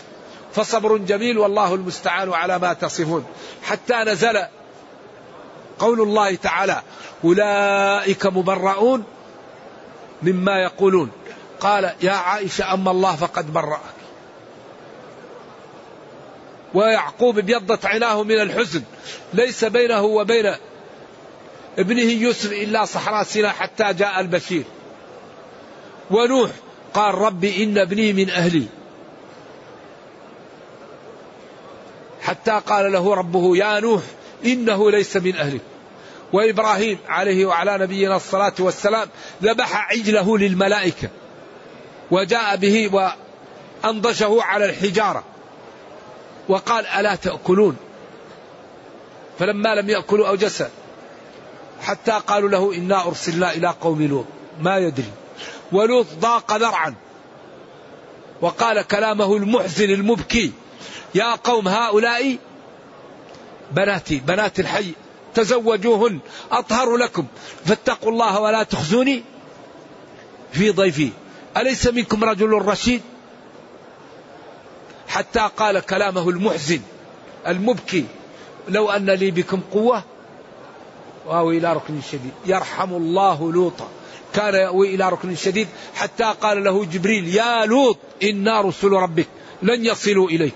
[0.53, 3.25] فصبر جميل والله المستعان على ما تصفون.
[3.63, 4.45] حتى نزل
[5.79, 6.81] قول الله تعالى
[7.23, 9.03] أولئك مبرؤون
[10.23, 11.11] مما يقولون.
[11.59, 13.79] قال يا عائشة أما الله فقد برأك.
[16.73, 18.83] ويعقوب ابيضت عيناه من الحزن.
[19.33, 20.55] ليس بينه وبين
[21.79, 24.63] ابنه يوسف إلا صحراء سيناء حتى جاء البشير.
[26.11, 26.51] ونوح
[26.93, 28.78] قال ربي إن ابني من أهلي.
[32.29, 34.01] حتى قال له ربه يا نوح
[34.45, 35.61] إنه ليس من أهلك.
[36.33, 39.07] وإبراهيم عليه وعلى نبينا الصلاة والسلام
[39.43, 41.09] ذبح عجله للملائكة
[42.11, 42.89] وجاء به
[43.83, 45.23] وأنضشه على الحجارة.
[46.49, 47.77] وقال ألا تأكلون؟
[49.39, 50.63] فلما لم يأكلوا أوجس
[51.81, 54.25] حتى قالوا له إنا أرسلنا إلى قوم لوط.
[54.61, 55.11] ما يدري.
[55.71, 56.93] ولوط ضاق ذرعا
[58.41, 60.51] وقال كلامه المحزن المبكي
[61.15, 62.37] يا قوم هؤلاء
[63.71, 64.93] بناتي بنات الحي
[65.35, 66.19] تزوجوهن
[66.51, 67.25] أطهر لكم.
[67.65, 69.23] فاتقوا الله ولا تخزوني
[70.51, 71.09] في ضيفي.
[71.57, 73.01] أليس منكم رجل رشيد؟
[75.07, 76.81] حتى قال كلامه المحزن
[77.47, 78.05] المبكي
[78.67, 80.03] لو أن لي بكم قوة.
[81.25, 82.31] وأوي إلى ركن شديد.
[82.45, 83.87] يرحم الله لوطا.
[84.33, 89.27] كان يأوي إلى ركن شديد حتى قال له جبريل يا لوط إنا رسل ربك
[89.61, 90.53] لن يصلوا إليك.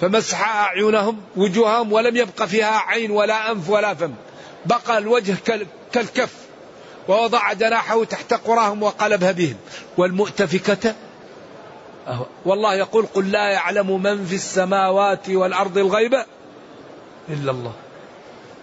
[0.00, 4.14] فمسح أعينهم وجوههم ولم يبق فيها عين ولا أنف ولا فم.
[4.66, 5.36] بقى الوجه
[5.92, 6.32] كالكف
[7.08, 9.56] ووضع جناحه تحت قراهم وقلبها بهم
[9.96, 10.94] والمؤتفكة
[12.44, 16.14] والله يقول قل لا يعلم من في السماوات والأرض الغيب
[17.28, 17.72] إلا الله.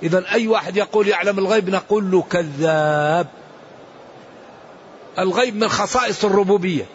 [0.04, 3.28] إذا أي واحد يقول يعلم الغيب نقول له كذاب.
[5.20, 6.86] الغيب من خصائص الربوبية.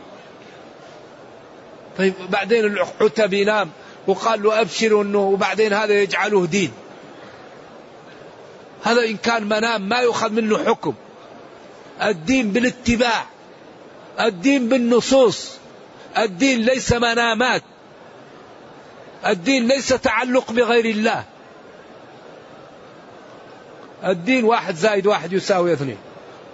[1.98, 3.70] طيب بعدين العتبي نام.
[4.10, 6.72] وقال له أبشر أنه وبعدين هذا يجعله دين.
[8.82, 10.94] هذا إن كان منام ما يؤخذ منه حكم.
[12.02, 13.26] الدين بالاتباع.
[14.20, 15.50] الدين بالنصوص.
[16.18, 17.62] الدين ليس منامات.
[19.26, 21.24] الدين ليس تعلق بغير الله.
[24.04, 25.98] الدين واحد زائد واحد يساوي اثنين.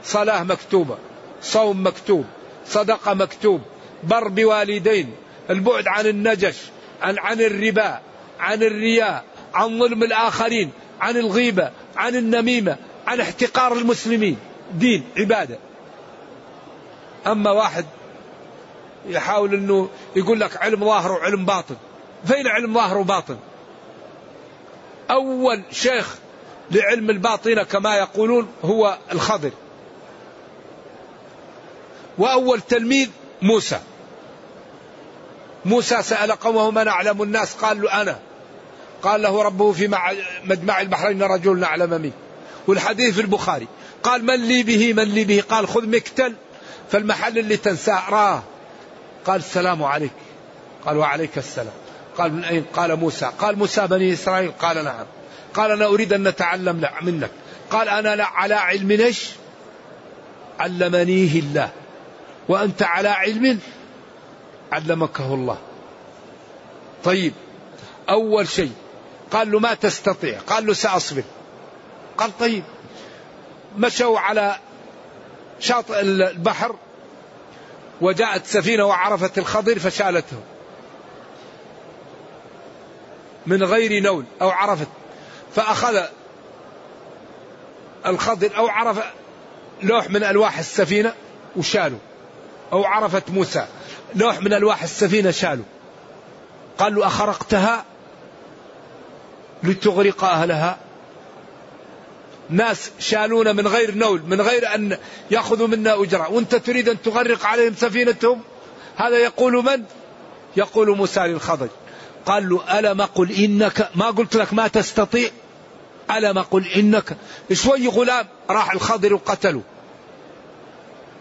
[0.04, 0.96] صلاة مكتوبة
[1.42, 2.24] صوم مكتوب
[2.66, 3.60] صدقة مكتوب
[4.04, 5.14] بر بوالدين
[5.50, 6.56] البعد عن النجش.
[7.02, 8.00] عن, عن الربا
[8.40, 9.24] عن الرياء
[9.54, 10.70] عن ظلم الآخرين
[11.00, 12.76] عن الغيبة عن النميمة
[13.06, 14.38] عن احتقار المسلمين.
[14.74, 15.58] دين عبادة.
[17.26, 17.84] أما واحد
[19.08, 21.76] يحاول أنه يقول لك علم ظاهر وعلم باطن.
[22.24, 23.36] فين علم ظاهر وباطن؟
[25.10, 26.14] أول شيخ
[26.70, 29.50] لعلم الباطنة كما يقولون هو الخضر.
[32.18, 33.08] وأول تلميذ
[33.42, 33.80] موسى.
[35.66, 38.18] موسى سأل قومه من أعلم الناس؟ قال له أنا.
[39.02, 39.88] قال له ربه في
[40.44, 42.12] مجمع البحرين رجل نعلم منه
[42.66, 43.66] والحديث في البخاري.
[44.02, 46.34] قال من لي به من لي به؟ قال خذ مكتل
[46.90, 48.10] فالمحل اللي تنساه.
[48.10, 48.42] راه.
[49.26, 50.12] قال السلام عليك.
[50.86, 51.72] قال وعليك السلام.
[52.18, 53.30] قال من أين؟ قال موسى.
[53.38, 55.06] قال موسى بني إسرائيل؟ قال نعم.
[55.54, 57.30] قال أنا أريد أن نتعلم منك.
[57.70, 59.30] قال أنا على علم إيش؟
[60.58, 61.70] علمنيه الله.
[62.48, 63.58] وأنت على علم
[64.72, 65.58] علمكه الله.
[67.04, 67.32] طيب
[68.08, 68.72] أول شيء
[69.30, 71.22] قال له ما تستطيع قال له سأصبر.
[72.18, 72.64] قال طيب
[73.78, 74.58] مشوا على
[75.60, 76.76] شاطئ البحر
[78.00, 80.36] وجاءت سفينة وعرفت الخضر فشالته.
[83.46, 84.88] من غير نول أو عرفت
[85.54, 86.02] فأخذ
[88.06, 88.98] الخضر أو عرف
[89.82, 91.12] لوح من ألواح السفينة
[91.56, 91.98] وشالوا
[92.72, 93.66] أو عرفت موسى.
[94.14, 95.64] لوح من ألواح السفينة شالوا
[96.78, 97.84] قال له أخرقتها
[99.62, 100.78] لتغرق أهلها.
[102.50, 104.98] ناس شالونا من غير نول من غير أن
[105.30, 106.30] يأخذوا منا أجرة.
[106.30, 108.40] وأنت تريد أن تغرق عليهم سفينتهم؟
[108.96, 109.84] هذا يقول من؟
[110.56, 111.68] يقول موسى للخضر.
[112.26, 115.30] قال له ألم قل إنك ما قلت لك ما تستطيع؟
[116.10, 117.16] ألم قل إنك؟
[117.52, 119.62] شوي غلام راح الخضر وقتله.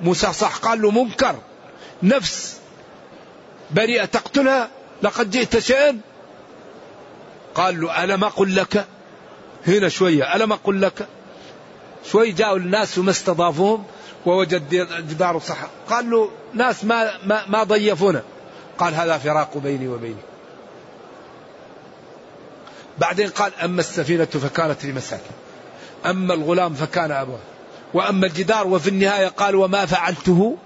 [0.02, 1.36] موسى صح قال له منكر.
[2.04, 2.58] نفس
[3.76, 4.70] بريئة تقتلها
[5.02, 6.00] لقد جئت شيئا؟
[7.56, 8.86] قال له ألم أقل لك؟
[9.68, 11.08] هنا شوية ألم أقل لك؟
[12.12, 13.84] شوي جاءوا الناس وما استضافوهم
[14.26, 14.70] ووجد
[15.10, 15.58] جدار صح.
[15.90, 18.24] قال له ناس ما, ما, ما ضيفونا.
[18.78, 20.24] قال هذا فراق بيني وبينك.
[22.98, 25.36] بعدين قال أما السفينة فكانت لمساكن
[26.06, 27.40] أما الغلام فكان أبوه.
[27.94, 30.58] وأما الجدار وفي النهاية قال وما فعلته؟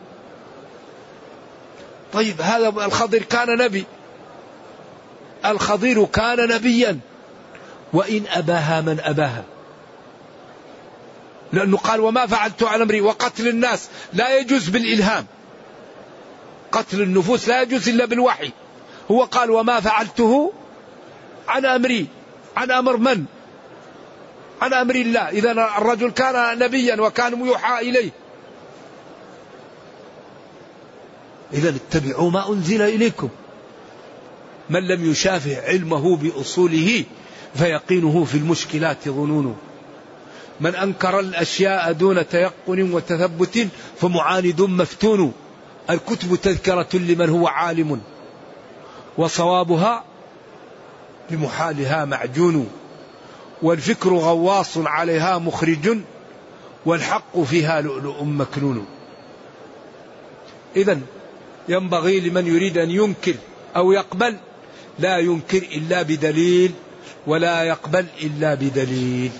[2.13, 3.85] طيب هذا الخضر كان نبي.
[5.45, 6.99] الخضير كان نبيا.
[7.93, 9.43] وإن أباها من أباها.
[11.53, 13.01] لأنه قال وما فعلت على أمري.
[13.01, 15.25] وقتل الناس لا يجوز بالإلهام.
[16.71, 18.51] قتل النفوس لا يجوز إلا بالوحي.
[19.11, 20.53] هو قال وما فعلته
[21.47, 22.07] عن أمري.
[22.57, 23.25] عن أمر من؟
[24.61, 25.29] عن أمر الله.
[25.29, 28.11] إذا الرجل كان نبيا وكان يوحى إليه.
[31.53, 33.29] إذا اتبعوا ما أنزل إليكم.
[34.69, 37.03] من لم يشافه علمه بأصوله
[37.55, 39.55] فيقينه في المشكلات ظنونه.
[40.61, 43.67] من أنكر الأشياء دون تيقن وتثبت
[44.01, 45.33] فمعاند مفتون.
[45.89, 48.01] الكتب تذكرة لمن هو عالم.
[49.17, 50.03] وصوابها
[51.29, 52.69] بمحالها معجون.
[53.61, 55.97] والفكر غواص عليها مخرج.
[56.85, 58.85] والحق فيها لؤلؤ مكنون.
[60.75, 60.99] إذا
[61.69, 63.35] ينبغي لمن يريد أن ينكر
[63.75, 64.37] أو يقبل.
[64.99, 66.71] لا ينكر إلا بدليل
[67.27, 69.31] ولا يقبل إلا بدليل.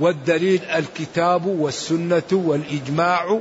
[0.00, 3.40] والدليل الكتاب والسنة والإجماع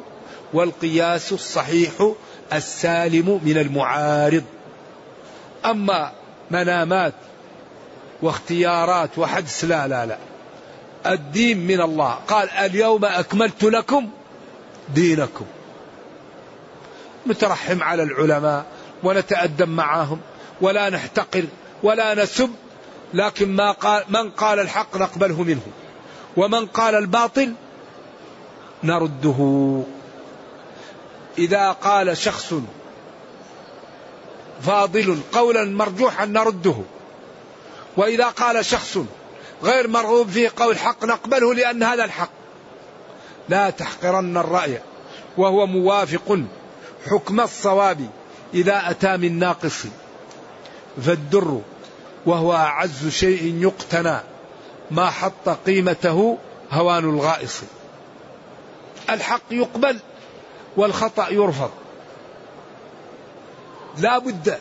[0.54, 2.12] والقياس الصحيح
[2.54, 4.44] السالم من المعارض.
[5.66, 6.12] أما
[6.52, 7.14] منامات
[8.22, 10.18] واختيارات وحدس لا لا لا.
[11.06, 12.12] الدين من الله.
[12.28, 14.10] قال اليوم أكملت لكم
[14.96, 15.46] دينكم.
[17.28, 18.66] نترحم على العلماء
[19.04, 20.20] ونتأدب معهم
[20.62, 21.46] ولا نحتقر
[21.84, 22.50] ولا نسب
[23.14, 25.62] لكن ما قال من قال الحق نقبله منه
[26.38, 27.54] ومن قال الباطل
[28.84, 29.82] نرده.
[31.38, 32.54] إذا قال شخص
[34.62, 36.76] فاضل قولا مرجوحا نرده
[37.98, 38.98] وإذا قال شخص
[39.64, 42.30] غير مرغوب فيه قول حق نقبله لأن هذا الحق.
[43.50, 44.82] لا تحقرن الرأي
[45.38, 46.40] وهو موافق
[47.10, 48.10] حكم الصواب
[48.54, 49.86] إذا أتى من ناقص.
[51.06, 51.62] فالدر
[52.26, 54.18] وهو أعز شيء يقتنى
[54.92, 56.38] ما حط قيمته
[56.72, 57.62] هوان الغائص.
[59.10, 60.00] الحق يقبل
[60.78, 61.72] والخطأ يرفض.
[63.98, 64.58] لا بد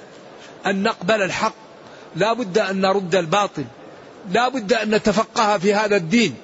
[0.66, 1.55] أن نقبل الحق
[2.16, 3.65] لا بد أن نرد الباطل
[4.31, 6.35] لا بد أن نتفقه في هذا الدين.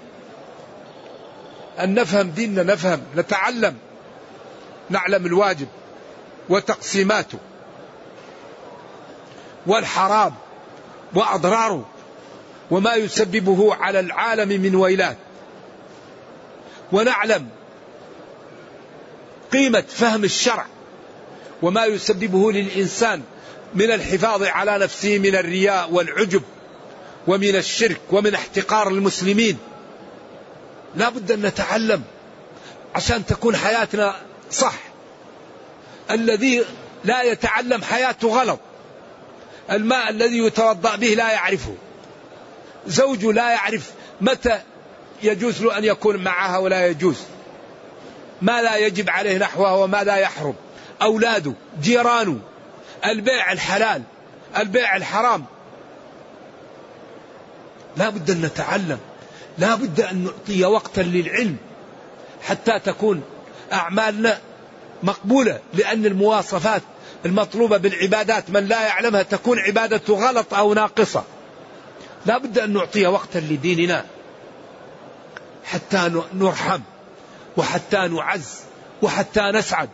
[1.81, 3.77] أن نفهم ديننا نفهم نتعلم
[4.91, 5.69] نعلم الواجب.
[6.51, 7.39] وتقسيماته
[9.67, 10.35] والحرام
[11.15, 11.89] وأضراره
[12.71, 15.17] وما يسببه على العالم من ويلات.
[16.93, 17.49] ونعلم
[19.53, 20.67] قيمة فهم الشرع
[21.63, 23.23] وما يسببه للإنسان
[23.75, 26.43] من الحفاظ على نفسه من الرياء والعجب
[27.27, 29.59] ومن الشرك ومن احتقار المسلمين.
[30.97, 32.03] لا بد أن نتعلم
[32.95, 34.15] عشان تكون حياتنا
[34.51, 34.90] صح.
[36.11, 36.65] الذي
[37.05, 38.59] لا يتعلم حياته غلط.
[39.71, 41.75] الماء الذي يتوضأ به لا يعرفه.
[42.87, 44.61] زوجه لا يعرف متى
[45.23, 47.17] يجوز له أن يكون معها ولا يجوز.
[48.43, 50.55] ما لا يجب عليه نحوه وما لا يحرم.
[51.03, 52.39] أولاده جيرانه
[53.05, 54.03] البيع الحلال
[54.57, 55.45] البيع الحرام.
[57.97, 58.99] لا بد أن نتعلم.
[59.59, 61.57] لا بد أن نعطي وقتا للعلم
[62.43, 63.23] حتى تكون
[63.73, 64.39] أعمالنا
[65.03, 66.83] مقبولة لأن المواصفات
[67.27, 71.25] المطلوبة بالعبادات من لا يعلمها تكون عبادته غلط أو ناقصة.
[72.27, 74.05] لا بد أن نعطي وقتا لديننا
[75.65, 76.81] حتى نرحم
[77.57, 78.61] وحتى نعز
[79.03, 79.89] وحتى نسعد.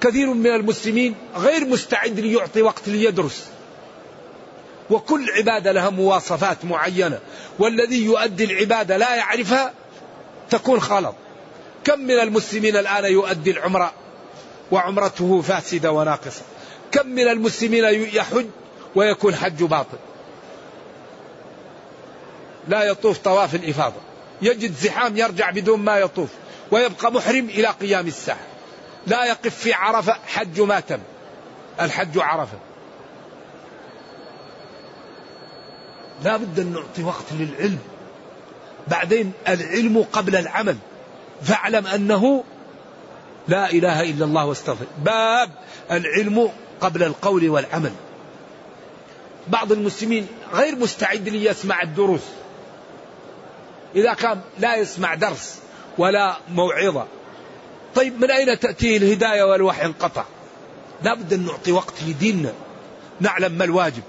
[0.00, 3.44] كثير من المسلمين غير مستعد ليعطي وقت ليدرس.
[4.90, 7.18] وكل عبادة لها مواصفات معينة.
[7.58, 9.72] والذي يؤدي العبادة لا يعرفها
[10.50, 11.14] تكون غلط
[11.84, 13.92] كم من المسلمين الآن يؤدي العمرة؟
[14.72, 16.42] وعمرته فاسدة وناقصة.
[16.92, 18.46] كم من المسلمين يحج
[18.94, 19.98] ويكون حج باطل؟
[22.68, 24.00] لا يطوف طواف الإفاضة.
[24.42, 26.28] يجد زحام يرجع بدون ما يطوف
[26.70, 28.38] ويبقى محرم إلى قيام الساعة.
[29.06, 30.98] لا يقف في عرفة حج ما تم.
[31.80, 32.58] الحج عرفة.
[36.24, 37.78] لا بد أن نعطي وقت للعلم.
[38.88, 40.76] بعدين العلم قبل العمل.
[41.42, 42.44] فاعلم أنه
[43.48, 44.86] لا إله إلا الله واستغفر.
[45.04, 45.50] باب
[45.90, 46.50] العلم
[46.80, 47.92] قبل القول والعمل.
[49.48, 52.20] بعض المسلمين غير مستعد ليسمع الدروس.
[53.94, 55.58] إذا كان لا يسمع درس
[55.98, 57.06] ولا موعظة.
[57.94, 60.24] طيب من أين تأتيه الهداية والوحي انقطع؟
[61.02, 62.52] لا بد أن نعطي وقت لديننا.
[63.20, 64.02] نعلم ما الواجب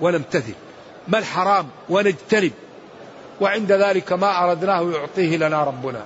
[0.00, 0.54] ونمتثل
[1.08, 2.52] ما الحرام ونجتنب.
[3.40, 6.02] وعند ذلك ما أردناه يعطيه لنا ربنا.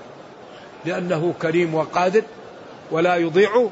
[0.84, 2.22] لأنه كريم وقادر.
[2.90, 3.68] ولا يضيع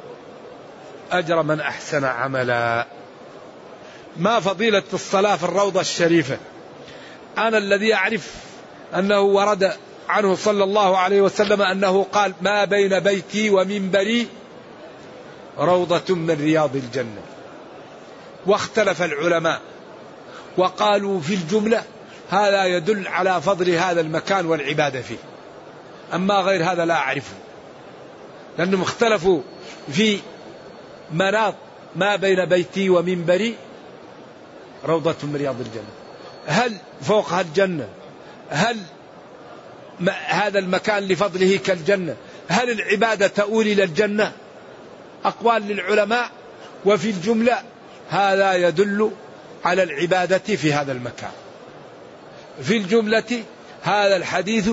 [1.12, 2.86] أجر من أحسن عملا.
[4.16, 6.39] ما فضيلة الصلاة في الروضة الشريفة؟
[7.39, 8.35] أنا الذي أعرف
[8.95, 9.73] أنه ورد
[10.09, 14.28] عنه صلى الله عليه وسلم أنه قال ما بين بيتي ومنبري
[15.59, 17.23] روضة من رياض الجنة.
[18.47, 19.61] واختلف العلماء
[20.57, 21.82] وقالوا في الجملة
[22.31, 25.16] هذا يدل على فضل هذا المكان والعبادة فيه.
[26.15, 27.35] أما غير هذا لا أعرفه.
[28.59, 29.40] لأنهم اختلفوا
[29.93, 30.18] في
[31.12, 31.55] مناط
[31.97, 33.55] ما بين بيتي ومنبري
[34.85, 35.90] روضة من رياض الجنة.
[36.47, 37.89] هل فوقها الجنة؟
[38.51, 38.76] هل
[40.26, 42.16] هذا المكان لفضله كالجنة؟
[42.48, 44.32] هل العبادة تؤول إلى الجنة؟
[45.24, 46.30] أقوال للعلماء
[46.85, 47.62] وفي الجملة
[48.10, 49.10] هذا يدل
[49.64, 51.30] على العبادة في هذا المكان.
[52.62, 53.43] في الجملة
[53.82, 54.70] هذا الحديث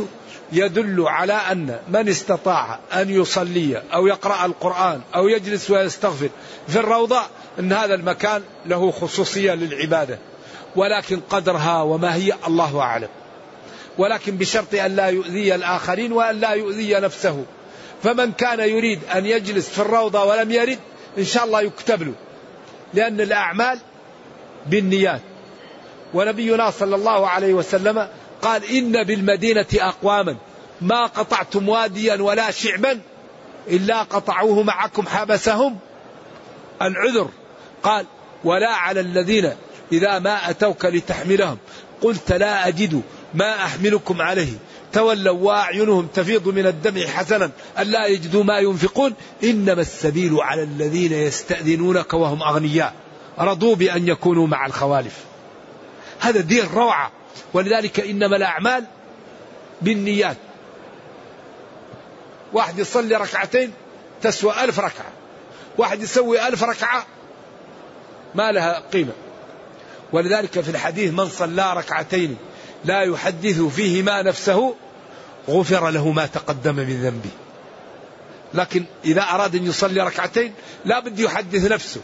[0.51, 6.29] يدل على أن من استطاع أن يصلي أو يقرأ القرآن أو يجلس ويستغفر
[6.67, 7.21] في الروضة
[7.59, 10.19] أن هذا المكان له خصوصية للعبادة.
[10.75, 13.07] ولكن قدرها وما هي الله أعلم.
[13.97, 17.45] ولكن بشرط أن لا يؤذي الآخرين وأن لا يؤذي نفسه.
[18.03, 20.79] فمن كان يريد أن يجلس في الروضة ولم يرد
[21.17, 22.13] إن شاء الله يكتب له
[22.93, 23.79] لأن الأعمال
[24.65, 25.21] بالنيات.
[26.13, 28.07] ونبينا صلى الله عليه وسلم
[28.45, 30.35] قال إن بالمدينة أقواما.
[30.81, 33.01] ما قطعتم واديا ولا شعبا
[33.67, 35.77] إلا قطعوه معكم حبسهم.
[36.81, 37.29] العذر.
[37.83, 38.05] قال
[38.43, 39.51] ولا على الذين
[39.91, 41.57] إذا ما أتوك لتحملهم.
[42.01, 43.01] قلت لا أجد
[43.33, 44.53] ما أحملكم عليه.
[44.93, 47.51] تولوا وأعينهم تفيض من الدمع حسنا.
[47.79, 49.13] ألا يجدوا ما ينفقون؟
[49.43, 52.93] إنما السبيل على الذين يستأذنونك وهم أغنياء.
[53.39, 55.17] رضوا بأن يكونوا مع الخوالف.
[56.19, 57.11] هذا دين روعة.
[57.53, 58.85] ولذلك إنما الأعمال
[59.81, 60.37] بالنيات.
[62.53, 63.71] واحد يصلي ركعتين
[64.21, 65.11] تسوى ألف ركعة.
[65.77, 67.05] واحد يسوي ألف ركعة
[68.35, 69.13] ما لها قيمة.
[70.13, 72.37] ولذلك في الحديث من صلى ركعتين
[72.85, 74.75] لا يحدث فيهما نفسه
[75.49, 77.29] غفر له ما تقدم من ذنبه.
[78.53, 80.53] لكن إذا أراد أن يصلي ركعتين
[80.85, 82.01] لا بد يحدث نفسه.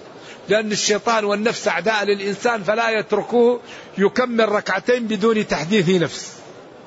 [0.52, 3.60] لأن الشيطان والنفس أعداء للإنسان فلا يتركوه
[3.98, 6.34] يكمل ركعتين بدون تحديث نفس.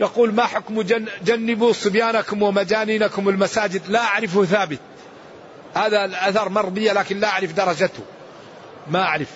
[0.01, 4.78] يقول ما حكم جن جنبوا صبيانكم ومجانينكم المساجد؟ لا أعرفه ثابت.
[5.74, 8.03] هذا الأثر مر بي لكن لا أعرف درجته.
[8.91, 9.31] ما أعرف.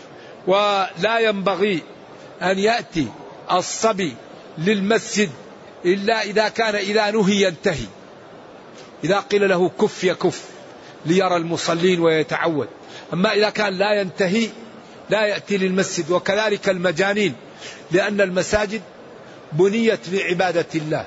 [0.46, 1.82] ولا ينبغي
[2.42, 3.08] أن يأتي
[3.52, 4.14] الصبي
[4.58, 5.30] للمسجد
[5.84, 7.86] إلا إذا كان إذا نهي ينتهي.
[9.04, 10.44] إذا قيل له كف يكف
[11.06, 12.68] ليرى المصلين ويتعود.
[13.12, 14.48] أما إذا كان لا ينتهي
[15.10, 17.34] لا يأتي للمسجد وكذلك المجانين
[17.90, 18.82] لأن المساجد
[19.52, 21.06] بنيت لعبادة الله.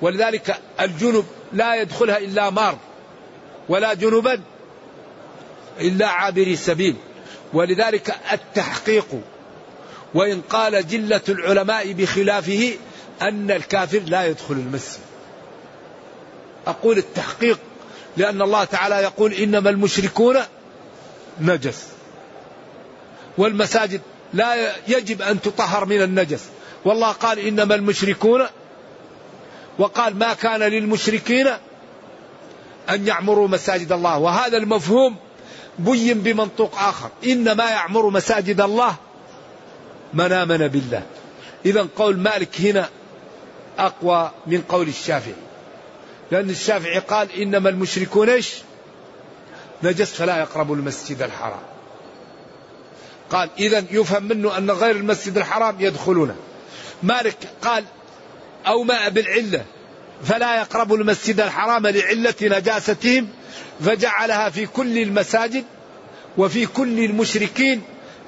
[0.00, 2.78] ولذلك الجنب لا يدخلها إلا مار
[3.68, 4.40] ولا جنبا
[5.80, 6.96] إلا عابري سبيل.
[7.52, 9.06] ولذلك التحقيق
[10.14, 12.72] وإن قال جلة العلماء بخلافه
[13.22, 15.00] أن الكافر لا يدخل المسجد.
[16.66, 17.58] أقول التحقيق
[18.16, 20.36] لأن الله تعالى يقول إنما المشركون
[21.40, 21.86] نجس.
[23.38, 24.00] والمساجد
[24.34, 26.44] لا يجب أن تطهر من النجس.
[26.84, 28.46] والله قال إنما المشركون
[29.78, 31.46] وقال ما كان للمشركين
[32.90, 34.18] أن يعمروا مساجد الله.
[34.18, 35.16] وهذا المفهوم
[35.78, 37.10] بين بمنطوق آخر.
[37.26, 38.94] إنما يعمر مساجد الله
[40.14, 41.02] من آمن بالله.
[41.66, 42.88] إذا قول مالك هنا
[43.78, 45.34] أقوى من قول الشافعي.
[46.30, 48.54] لأن الشافعي قال إنما المشركون إيش؟
[49.82, 51.60] نجس فلا يقربوا المسجد الحرام.
[53.30, 56.36] قال إذا يفهم منه أن غير المسجد الحرام يدخلونه.
[57.02, 57.84] مالك قال
[58.66, 59.64] أو ما بالعلة
[60.24, 63.28] فلا يقربوا المسجد الحرام لعلة نجاستهم
[63.80, 65.64] فجعلها في كل المساجد
[66.38, 67.82] وفي كل المشركين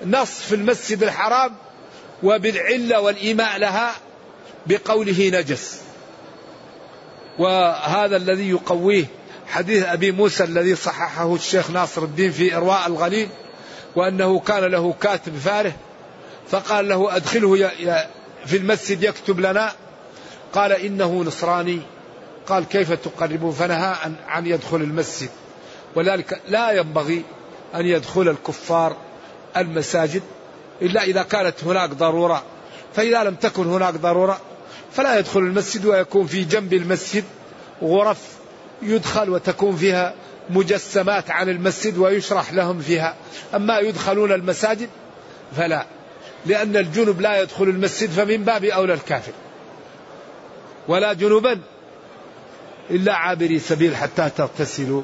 [0.07, 1.53] نص في المسجد الحرام
[2.23, 3.93] وبالعلة والإيماء لها
[4.67, 5.81] بقوله نجس.
[7.39, 9.05] وهذا الذي يقويه
[9.51, 13.29] حديث أبي موسى الذي صححه الشيخ ناصر الدين في إرواء الغليل
[13.97, 15.73] وأنه كان له كاتب فاره
[16.49, 17.71] فقال له أدخله
[18.47, 19.73] في المسجد يكتب لنا.
[20.53, 21.81] قال إنه نصراني.
[22.47, 23.95] قال كيف تقربه فنهى
[24.29, 25.29] عن يدخل المسجد.
[25.95, 27.25] ولذلك لا ينبغي
[27.75, 28.97] أن يدخل الكفار
[29.57, 30.23] المساجد
[30.83, 32.43] إلا إذا كانت هناك ضرورة.
[32.95, 34.41] فإذا لم تكن هناك ضرورة
[34.93, 37.25] فلا يدخل المسجد ويكون في جنب المسجد
[37.83, 38.40] غرف
[38.83, 40.15] يدخل وتكون فيها
[40.51, 43.15] مجسمات عن المسجد ويشرح لهم فيها.
[43.55, 44.89] أما يدخلون المساجد
[45.57, 45.87] فلا
[46.47, 49.33] لأن الجنب لا يدخل المسجد فمن باب أولى الكافر.
[50.89, 51.61] ولا جنوبا
[52.91, 55.03] إلا عابري سبيل حتى تغتسلوا.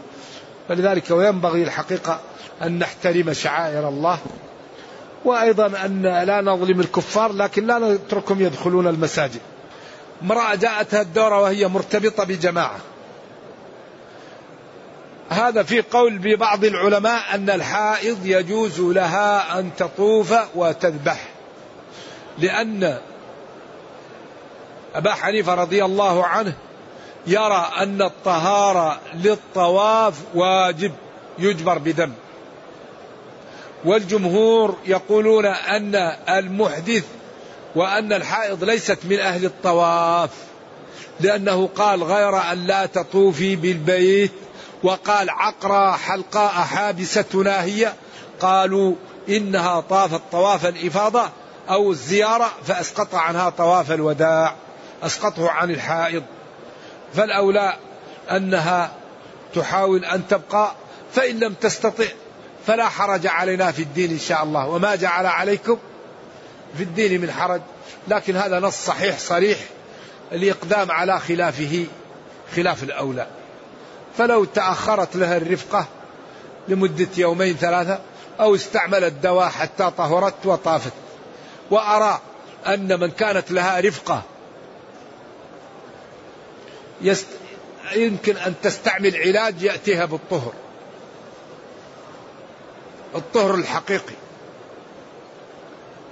[0.69, 2.21] فلذلك وينبغي الحقيقة
[2.63, 4.19] أن نحترم شعائر الله
[5.25, 9.41] وأيضا أن لا نظلم الكفار لكن لا نتركهم يدخلون المساجد.
[10.23, 12.77] امرأة جاءتها الدورة وهي مرتبطة بجماعة.
[15.31, 21.29] هذا في قول ببعض العلماء أن الحائض يجوز لها أن تطوف وتذبح.
[22.39, 22.99] لأن
[24.95, 26.53] أبا حنيفة رضي الله عنه
[27.27, 30.93] يرى أن الطهارة للطواف واجب
[31.39, 32.13] يجبر بدم.
[33.85, 35.95] والجمهور يقولون أن
[36.29, 37.05] المحدث
[37.75, 40.31] وأن الحائض ليست من أهل الطواف
[41.21, 44.33] لأنه قال غير أن لا تطوفي بالبيت
[44.87, 47.93] وقال عقرى حلقاء حابستنا هي
[48.41, 48.95] قالوا
[49.29, 51.31] إنها طافت طواف الإفاضة
[51.71, 54.55] أو الزيارة فأسقط عنها طواف الوداع
[55.03, 56.23] أسقطه عن الحائض.
[57.15, 57.77] فالأولى
[58.31, 58.93] أنها
[59.55, 60.73] تحاول أن تبقى
[61.13, 62.05] فإن لم تستطع
[62.67, 65.79] فلا حرج علينا في الدين إن شاء الله وما جعل عليكم
[66.77, 67.61] في الدين من حرج.
[68.09, 69.59] لكن هذا نص صحيح صريح
[70.33, 71.85] الإقدام على خلافه
[72.57, 73.27] خلاف الأولى.
[74.19, 75.87] فلو تأخرت لها الرفقة
[76.69, 77.99] لمدة يومين ثلاثة
[78.41, 80.93] أو استعملت دواء حتى طهرت وطافت.
[81.71, 82.21] وأرى
[82.67, 84.23] أن من كانت لها رفقة
[87.01, 87.27] يست...
[87.95, 90.53] يمكن أن تستعمل علاج يأتيها بالطهر.
[93.15, 94.15] الطهر الحقيقي.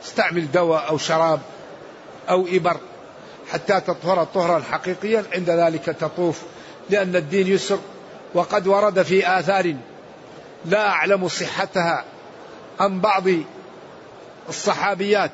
[0.05, 1.40] استعمل دواء أو شراب
[2.28, 2.76] أو إبر
[3.52, 5.24] حتى تطهر طهرا حقيقيا.
[5.35, 6.43] عند ذلك تطوف
[6.90, 7.78] لأن الدين يسر.
[8.35, 9.74] وقد ورد في آثار
[10.65, 12.05] لا أعلم صحتها
[12.81, 13.24] عن بعض
[14.48, 15.31] الصحابيات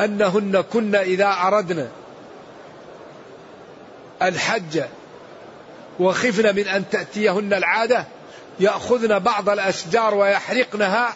[0.00, 1.88] أنهن كن إذا أردنا
[4.22, 4.82] الحج
[6.00, 8.04] وخفن من أن تأتيهن العادة
[8.60, 11.14] يأخذن بعض الأشجار ويحرقنها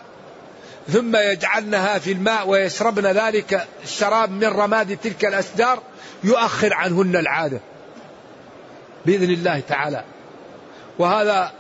[0.89, 5.83] ثم يجعلنها في الماء ويشربن ذلك الشراب من رماد تلك الأشجار
[6.25, 7.61] يؤخر عنهن العادة
[9.07, 10.05] بإذن الله تعالى.
[10.99, 11.53] وهذا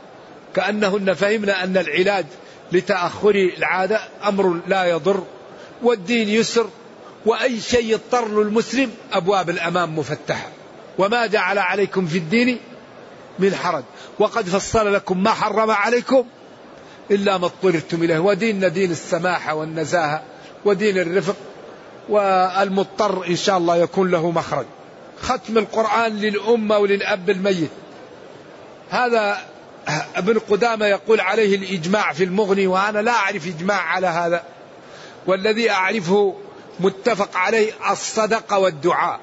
[0.54, 2.26] كأنهن فهمن أن العلاج
[2.72, 5.24] لتأخر العادة أمر لا يضر
[5.82, 6.68] والدين يسر
[7.26, 10.48] وأي شيء يضطر المسلم أبواب الأمام مفتحة.
[10.98, 12.58] وما جعل عليكم في الدين
[13.38, 13.84] من حرج.
[14.18, 16.24] وقد فصل لكم ما حرم عليكم
[17.10, 18.18] إلا ما اضطررتم إليه.
[18.18, 20.22] وديننا دين السماحة والنزاهة
[20.64, 21.36] ودين الرفق
[22.08, 24.66] والمضطر إن شاء الله يكون له مخرج.
[25.22, 27.70] ختم القرآن للأمة وللأب الميت.
[28.90, 29.38] هذا
[30.16, 34.42] ابن قدامة يقول عليه الإجماع في المغني وأنا لا أعرف إجماع على هذا
[35.26, 36.34] والذي أعرفه
[36.80, 39.20] متفق عليه الصدقة والدعاء.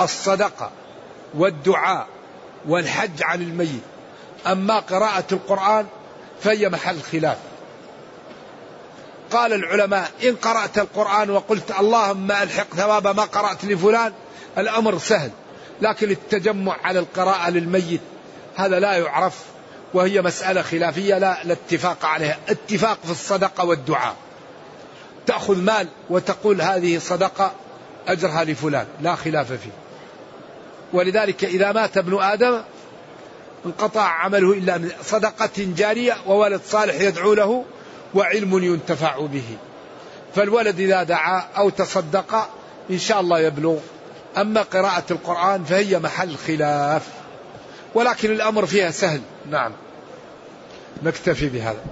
[0.00, 0.70] الصدقة
[1.34, 2.06] والدعاء
[2.68, 3.82] والحج عن الميت.
[4.46, 5.86] أما قراءة القرآن
[6.42, 7.38] فهي محل خلاف.
[9.30, 14.12] قال العلماء إن قرأت القرآن وقلت اللهم ألحق ثواب ما قرأت لفلان
[14.58, 15.30] الأمر سهل
[15.82, 18.00] لكن التجمع على القراءة للميت
[18.58, 19.34] هذا لا يعرف
[19.94, 22.38] وهي مسألة خلافية لا, لا اتفاق عليها.
[22.48, 24.14] اتفاق في الصدقة والدعاء.
[25.26, 27.52] تأخذ مال وتقول هذه صدقة
[28.08, 28.86] أجرها لفلان.
[29.00, 29.70] لا خلاف فيه.
[30.92, 32.62] ولذلك إذا مات ابن آدم
[33.66, 37.64] انقطع عمله إلا من صدقة جارية وولد صالح يدعو له
[38.14, 39.56] وعلم ينتفع به.
[40.34, 42.48] فالولد إذا دعا أو تصدق
[42.90, 43.78] إن شاء الله يبلغ.
[44.36, 47.17] أما قراءة القرآن فهي محل خلاف.
[47.94, 49.20] ولكن الأمر فيها سهل.
[49.50, 49.72] نعم.
[51.02, 51.84] نكتفي بهذا.